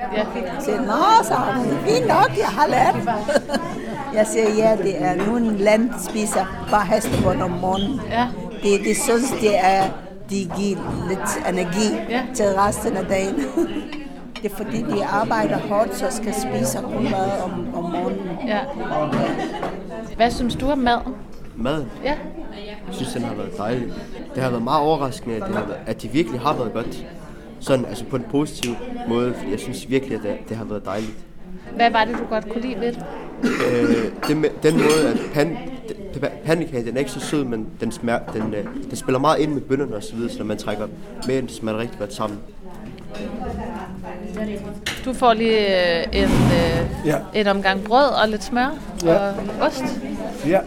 Så 0.60 0.72
nå, 0.72 1.24
så 1.24 1.34
er 1.34 1.64
det 1.70 1.78
fint 1.88 2.08
nok, 2.08 2.32
jeg 2.38 2.48
har 2.48 2.68
lært. 2.68 2.96
jeg 4.16 4.28
siger, 4.28 4.50
ja, 4.58 4.78
det 4.84 5.02
er 5.02 5.26
nogle 5.28 5.58
land, 5.58 5.90
spiser 6.10 6.68
bare 6.72 6.86
hestebund 6.86 7.42
om 7.42 7.52
morgenen. 7.52 8.00
Ja. 8.12 8.28
De, 8.64 8.70
de 8.84 8.96
synes, 8.96 9.32
det 9.42 9.58
er, 9.66 9.84
de 10.30 10.36
giver 10.58 11.06
lidt 11.10 11.50
energi 11.50 11.96
Ja. 12.10 12.22
til 12.34 12.46
resten 12.46 12.98
af 12.98 13.06
dagen. 13.06 13.36
Det 14.44 14.52
er 14.52 14.56
fordi, 14.56 14.78
de 14.82 15.06
arbejder 15.06 15.58
hårdt, 15.58 15.96
så 15.96 16.06
skal 16.12 16.34
spise 16.34 16.78
kun 16.84 17.04
mad 17.04 17.42
om, 17.44 17.52
om 17.76 17.84
morgenen. 17.92 18.22
ja. 18.48 18.60
Hvad 20.16 20.32
synes 20.32 20.56
du 20.56 20.72
om 20.72 20.78
mad? 20.78 20.98
Maden, 21.56 21.88
Ja. 22.04 22.10
jeg 22.10 22.18
synes, 22.92 23.14
den 23.14 23.22
har 23.24 23.36
været 23.36 23.58
dejlig. 23.58 23.88
Det 24.36 24.44
har 24.44 24.50
været 24.50 24.64
meget 24.64 24.82
overraskende, 24.82 25.36
at, 25.36 25.42
det 25.48 25.56
har 25.56 25.66
været, 25.66 25.80
at 25.86 26.02
de 26.02 26.08
virkelig 26.08 26.40
har 26.40 26.54
været 26.54 26.74
godt. 26.74 27.06
Sådan, 27.60 27.86
altså 27.86 28.06
på 28.06 28.16
en 28.16 28.26
positiv 28.32 28.72
måde, 29.08 29.34
fordi 29.38 29.52
jeg 29.52 29.60
synes 29.60 29.90
virkelig, 29.90 30.18
at 30.18 30.24
det, 30.24 30.50
det 30.50 30.58
har 30.58 30.66
været 30.66 30.86
dejligt. 30.86 31.18
Hvad 31.76 31.92
var 31.92 32.06
det, 32.06 32.14
du 32.20 32.24
godt 32.30 32.50
kunne 32.50 32.62
lide 32.62 32.80
ved 32.80 32.88
det? 32.94 33.06
Øh, 33.44 34.06
det 34.28 34.38
med, 34.38 34.50
den 34.64 34.74
måde, 34.74 35.08
at 35.14 35.18
pan, 35.34 35.58
pandekagen, 36.46 36.86
den 36.88 36.96
er 36.96 37.00
ikke 37.00 37.12
så 37.12 37.20
sød, 37.20 37.44
men 37.44 37.68
den, 37.82 37.92
smager, 37.92 38.20
den, 38.34 38.54
øh, 38.54 38.66
den 38.90 38.96
spiller 38.96 39.20
meget 39.20 39.40
ind 39.40 39.54
med 39.54 39.62
bønderne 39.62 39.96
og 39.96 40.04
så 40.04 40.16
videre, 40.16 40.32
så 40.32 40.38
når 40.38 40.46
man 40.46 40.58
trækker 40.58 40.88
med 41.28 41.36
den, 41.42 41.50
smager 41.50 41.74
det 41.78 41.82
rigtig 41.82 42.00
godt 42.00 42.14
sammen. 42.14 42.40
Du 45.06 45.14
får 45.14 45.34
lige 45.34 46.00
øh, 46.00 46.06
en, 46.12 46.24
øh, 46.24 47.08
Ja. 47.08 47.18
en 47.36 47.48
omgang 47.48 47.84
brød 47.84 48.06
og 48.24 48.30
lidt 48.30 48.44
smør 48.44 48.78
Ja. 49.04 49.16
og 49.28 49.34
ost. 49.62 49.84
Ja, 50.48 50.60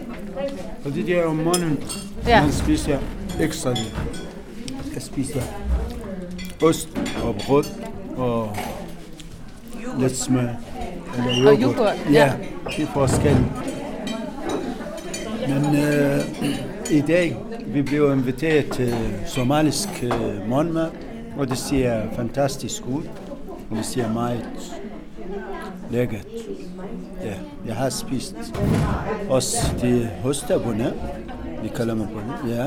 og 0.85 0.93
det 0.93 1.07
der 1.07 1.23
om 1.25 1.35
morgenen, 1.35 1.83
ja. 2.27 2.41
man 2.41 2.51
spiser 2.51 2.97
ekstra 3.41 3.69
lidt. 3.69 3.95
Jeg 4.93 5.01
spiser 5.01 5.41
ost 6.63 6.89
og 7.23 7.35
brød 7.47 7.65
og 8.17 8.55
lidt 9.99 10.17
smør. 10.17 10.47
Eller 11.17 11.51
Og 11.51 11.61
yoghurt, 11.61 11.95
ja. 12.11 12.11
Ja, 12.11 12.33
det 12.77 12.83
er 12.83 12.87
forskelligt. 12.87 13.45
Men 15.47 15.75
øh, 15.75 16.19
i 16.91 17.01
dag, 17.01 17.37
vi 17.67 17.81
blev 17.81 18.11
inviteret 18.13 18.69
til 18.71 18.93
somalisk 19.25 20.03
øh, 20.03 20.49
morgenmad, 20.49 20.89
og 21.37 21.49
det 21.49 21.57
ser 21.57 22.01
fantastisk 22.15 22.83
ud. 22.87 23.03
Og 23.71 23.77
det 23.77 23.85
ser 23.85 24.13
meget 24.13 24.45
lækkert. 25.91 26.25
Ja, 27.23 27.33
jeg 27.67 27.75
har 27.75 27.89
spist 27.89 28.35
også 29.29 29.57
de 29.81 30.09
hostabunde, 30.23 30.93
vi 31.63 31.67
kalder 31.67 31.95
man 31.95 32.07
på 32.07 32.47
ja. 32.47 32.65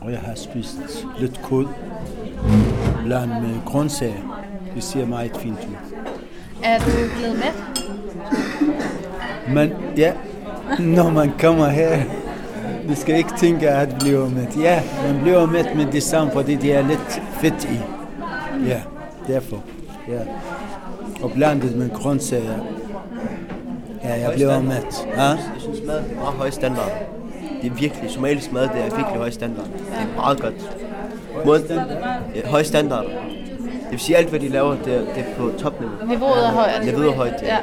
Og 0.00 0.12
jeg 0.12 0.18
har 0.20 0.34
spist 0.34 1.06
lidt 1.18 1.40
kød 1.42 1.66
blandt 3.04 3.42
med 3.42 3.54
grøntsager. 3.66 4.46
Det 4.74 4.84
ser 4.84 5.06
meget 5.06 5.36
fint 5.36 5.58
ud. 5.58 5.99
Er 6.62 6.78
du 6.78 6.84
blevet 7.16 7.38
med? 7.38 7.52
Men 9.54 9.72
ja, 9.96 10.12
når 10.78 11.10
man 11.10 11.32
kommer 11.40 11.68
her, 11.68 12.02
du 12.88 12.94
skal 12.94 13.16
ikke 13.16 13.30
tænke 13.38 13.68
at 13.68 13.96
blive 14.00 14.30
med. 14.30 14.46
Ja, 14.60 14.82
man 15.06 15.22
bliver 15.22 15.46
med 15.46 15.64
med 15.76 15.86
det 15.92 16.02
samme, 16.02 16.32
fordi 16.32 16.54
det 16.54 16.74
er 16.74 16.86
lidt 16.88 17.22
fedt 17.32 17.64
i. 17.64 17.78
Ja, 18.66 18.80
derfor. 19.26 19.62
Ja. 20.08 20.20
Og 21.22 21.30
blandet 21.32 21.76
med 21.76 21.90
grøntsager. 21.90 22.58
Ja, 24.04 24.20
jeg 24.20 24.32
bliver 24.34 24.62
med. 24.62 24.76
Ja? 25.16 25.22
Jeg 25.22 25.38
synes, 25.58 25.78
maden 25.86 26.04
er 26.10 26.14
meget 26.14 26.34
høj 26.34 26.50
standard. 26.50 26.90
Det 27.62 27.70
er 27.70 27.74
virkelig, 27.74 28.10
somalisk 28.10 28.52
mad, 28.52 28.62
det 28.62 28.78
er 28.78 28.82
virkelig 28.96 29.16
høj 29.16 29.30
standard. 29.30 29.64
Det 29.64 29.98
er 30.12 30.16
meget 30.16 30.40
godt. 30.40 30.54
Måden, 31.44 31.64
ja, 32.34 32.48
høj 32.48 32.62
standard. 32.62 33.04
Det 33.90 33.98
vil 33.98 34.00
sige, 34.00 34.16
alt 34.16 34.28
hvad 34.28 34.40
de 34.40 34.48
laver, 34.48 34.76
det 34.84 34.94
er, 34.94 34.98
det 35.00 35.18
er 35.18 35.34
på 35.38 35.52
topniveau. 35.58 35.94
Niveauet 36.06 36.44
er 36.46 36.50
højt. 36.50 36.84
Niveauet 36.84 37.08
er 37.08 37.12
højt, 37.16 37.42
ja. 37.42 37.46
Ja. 37.46 37.58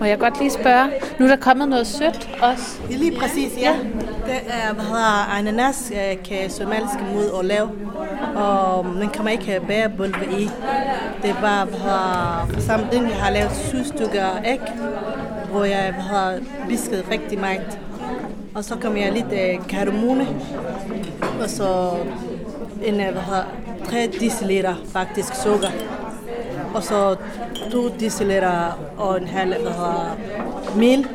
Må 0.00 0.06
jeg 0.06 0.18
godt 0.18 0.38
lige 0.38 0.50
spørge? 0.50 0.90
Nu 1.18 1.24
er 1.24 1.28
der 1.28 1.36
kommet 1.36 1.68
noget 1.68 1.86
sødt 1.86 2.30
også. 2.42 2.80
Ja, 2.90 2.96
lige 2.96 3.18
præcis, 3.18 3.58
ja. 3.60 3.76
Det 4.26 4.34
er, 4.48 4.74
hvad 4.74 4.84
hedder 4.84 5.36
ananas, 5.38 5.92
øh, 5.94 6.22
kan 6.24 6.50
somaliske 6.50 6.98
mod 7.14 7.38
at 7.38 7.44
lave. 7.44 7.70
Og 8.36 8.86
man 8.86 9.08
kan 9.08 9.24
man 9.24 9.32
ikke 9.32 9.44
have 9.46 9.60
bærebund 9.60 10.14
i. 10.38 10.50
Det 11.22 11.30
er 11.30 11.40
bare, 11.40 11.64
hvad 11.64 11.78
hedder, 11.78 12.48
for 12.52 12.60
samme 12.60 12.86
ting, 12.92 13.08
jeg 13.08 13.16
har 13.16 13.30
lavet 13.30 13.52
syv 13.52 13.84
stykker 13.84 14.26
æg, 14.44 14.60
hvor 15.50 15.64
jeg 15.64 15.94
hedder, 16.10 16.38
bisket 16.68 17.04
rigtig 17.10 17.40
meget. 17.40 17.78
Og 18.54 18.64
så 18.64 18.74
kommer 18.82 18.98
jeg 18.98 19.12
lidt 19.12 19.32
øh, 19.32 19.68
kardemone, 19.68 20.26
og 21.42 21.50
så 21.50 21.90
en, 22.84 22.94
øh, 22.94 23.12
hvad 23.12 23.22
hedder, 23.22 23.44
3 23.90 24.06
deciliter 24.20 24.74
faktisk 24.92 25.34
sukker. 25.42 25.68
Og 26.74 26.82
så 26.82 27.16
2 27.72 27.88
deciliter 27.88 28.78
og 28.98 29.20
en 29.20 29.28
halv 29.28 29.48
hvad 29.62 29.72
hedder, 29.72 30.18
mel. 30.76 31.06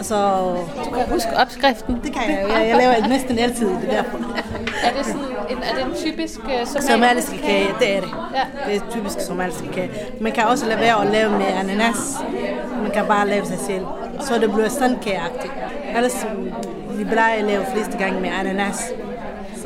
Så, 0.00 0.40
du 0.84 0.90
kan 0.90 1.08
huske 1.10 1.28
opskriften? 1.36 2.00
Det 2.04 2.12
kan 2.12 2.22
jeg 2.30 2.42
jo. 2.42 2.48
Jeg, 2.48 2.68
jeg 2.68 2.76
laver 2.76 3.08
næsten 3.08 3.38
altid 3.38 3.68
det 3.68 3.88
derfor. 3.90 4.18
er 4.84 4.92
det 4.96 5.06
sådan 5.06 5.20
en, 5.50 5.56
er 5.56 5.74
det 5.74 5.84
en 5.84 5.94
typisk 5.94 6.38
uh, 6.38 6.44
somalisk, 6.44 6.88
somalisk 6.88 7.32
kage? 7.44 7.68
Det 7.78 7.96
er 7.96 8.00
det. 8.00 8.10
Ja. 8.34 8.70
Det 8.72 8.76
er 8.76 8.90
typisk 8.90 9.20
somalisk 9.20 9.64
kage. 9.72 9.90
Man 10.20 10.32
kan 10.32 10.44
også 10.44 10.66
lade 10.66 10.80
være 10.80 11.00
at 11.00 11.12
lave 11.12 11.30
med 11.30 11.46
ananas. 11.46 12.16
Man 12.82 12.90
kan 12.90 13.06
bare 13.06 13.28
lave 13.28 13.46
sig 13.46 13.58
selv. 13.58 13.86
Så 14.20 14.38
det 14.38 14.52
bliver 14.52 14.68
sandkageagtigt. 14.68 15.52
Ellers 15.96 16.26
vi 16.90 17.04
plejer 17.04 17.38
at 17.38 17.44
lave 17.44 17.64
fleste 17.74 17.98
gange 17.98 18.20
med 18.20 18.30
ananas. 18.40 18.92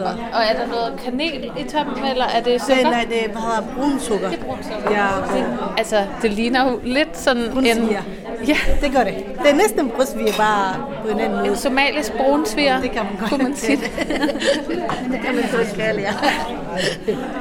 Så. 0.01 0.07
Og, 0.07 0.15
og 0.33 0.43
er 0.43 0.55
der 0.61 0.67
noget 0.67 1.01
kanel 1.05 1.51
i 1.59 1.65
toppen, 1.65 2.05
eller 2.05 2.25
er 2.25 2.43
det 2.43 2.63
sukker? 2.63 2.91
Nej, 2.91 3.07
det 3.09 3.25
er 3.25 3.29
bare 3.29 3.65
brun 3.75 4.01
sukker. 4.01 4.29
Det 4.31 4.39
er 4.39 4.45
brun 4.45 4.59
sukker. 4.63 4.91
Ja. 4.91 5.07
Det, 5.35 5.47
altså, 5.79 6.05
det 6.23 6.31
ligner 6.33 6.71
jo 6.71 6.81
lidt 6.85 7.19
sådan 7.19 7.51
brunsviger. 7.53 7.79
en... 7.79 8.47
Ja, 8.47 8.57
det 8.81 8.93
gør 8.93 9.05
det. 9.05 9.15
Det 9.43 9.51
er 9.51 9.55
næsten 9.55 9.91
brunsviger, 9.91 10.33
bare 10.37 10.75
på 11.03 11.09
en 11.09 11.21
anden 11.21 11.39
måde. 11.39 11.51
En 11.51 11.57
somalisk 11.57 12.13
brunsviger, 12.13 12.81
det 12.81 12.91
kan 12.91 13.05
man 13.05 13.17
godt 13.21 13.31
kunne 13.31 13.43
man 13.45 13.57
sige. 13.57 13.77
det 15.13 15.21
kan 15.25 15.35
man 15.35 15.45
så 15.51 15.77
kalde, 15.77 16.01
ja. 16.01 16.13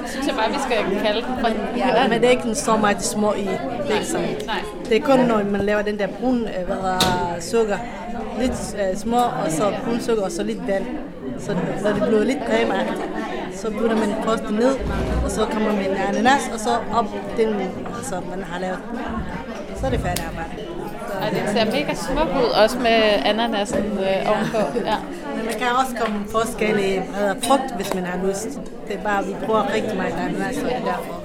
synes 0.06 0.28
jeg 0.28 0.36
bare, 0.36 0.50
vi 0.50 0.60
skal 0.66 1.02
kalde 1.04 1.22
den 1.22 1.34
for 1.40 1.50
Ja, 1.78 2.08
men 2.08 2.22
det 2.22 2.28
er 2.28 2.32
ikke 2.32 2.56
så 2.56 2.78
meget 2.78 3.04
små 3.04 3.34
i. 3.34 3.42
Det 3.42 3.90
er 3.90 3.94
ikke 3.94 4.06
sådan. 4.06 4.28
Nej. 4.46 4.62
Det 4.90 4.98
er 4.98 5.02
kun, 5.02 5.20
når 5.20 5.44
man 5.44 5.62
laver 5.62 5.82
den 5.82 6.00
der 6.00 6.08
brun 6.08 6.48
hvad 6.66 6.76
der, 6.78 7.36
sukker. 7.40 7.78
Lidt 8.40 8.52
uh, 8.52 9.00
små, 9.00 9.18
og 9.18 9.52
så 9.52 9.74
brun 9.86 10.02
sukker, 10.02 10.24
og 10.24 10.32
så 10.32 10.44
lidt 10.44 10.68
vand. 10.68 10.86
Så 11.46 11.56
når 11.84 11.94
det 11.94 12.04
bliver 12.08 12.24
lidt 12.24 12.40
cremeagtigt, 12.48 13.02
så 13.54 13.72
putter 13.72 13.96
man 13.96 14.10
det 14.10 14.52
ned, 14.52 14.76
og 15.24 15.32
så 15.32 15.46
kommer 15.46 15.74
man 15.74 15.78
med 15.78 15.98
ananas, 16.08 16.50
og 16.54 16.60
så 16.60 16.70
op 16.94 17.06
den, 17.38 17.50
så 18.04 18.22
man 18.30 18.44
har 18.44 18.60
lavet. 18.60 18.80
Så 19.80 19.86
er 19.86 19.90
det 19.90 20.00
færdigt 20.00 20.28
arbejde. 20.28 20.52
Og 21.22 21.32
det 21.32 21.42
ser 21.54 21.66
mega 21.66 21.94
smukt 21.94 22.34
ud, 22.44 22.50
også 22.64 22.78
med 22.80 23.00
ananasen 23.26 23.84
øh, 23.86 24.32
ovenpå. 24.32 24.80
Ja. 24.86 24.96
Men 25.36 25.46
man 25.46 25.54
kan 25.54 25.68
også 25.82 25.96
komme 26.02 26.26
forskellige 26.32 27.02
hvad 27.02 27.36
frugt, 27.44 27.76
hvis 27.76 27.94
man 27.94 28.04
har 28.06 28.28
lyst. 28.28 28.50
Det 28.88 28.96
er 28.96 29.04
bare, 29.04 29.26
vi 29.26 29.36
bruger 29.46 29.74
rigtig 29.74 29.98
meget 29.98 30.14
ananas, 30.14 30.58
og 30.58 30.72
er 30.72 30.80
derfor. 30.80 31.24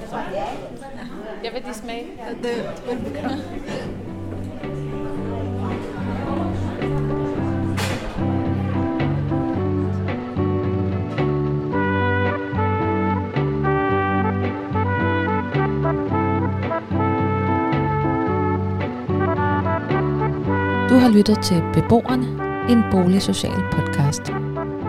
Jeg 1.43 1.53
vil 1.53 1.63
de 1.63 1.73
smage. 1.73 2.05
Det, 2.43 2.49
det, 2.89 3.43
Du 20.95 20.99
har 20.99 21.09
lyttet 21.09 21.39
til 21.43 21.63
Beboerne, 21.73 22.27
en 22.69 22.83
boligsocial 22.91 23.61
podcast. 23.71 24.21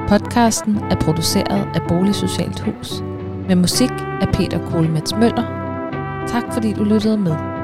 Podcasten 0.08 0.76
er 0.76 0.96
produceret 1.00 1.68
af 1.74 1.80
Boligsocialt 1.88 2.60
Hus 2.60 3.02
med 3.48 3.56
musik 3.56 3.90
af 4.20 4.28
Peter 4.32 4.70
Kohlmets 4.70 5.14
Møller. 5.14 5.44
Tak 6.28 6.44
fordi 6.52 6.72
du 6.72 6.84
lyttede 6.84 7.18
med. 7.18 7.55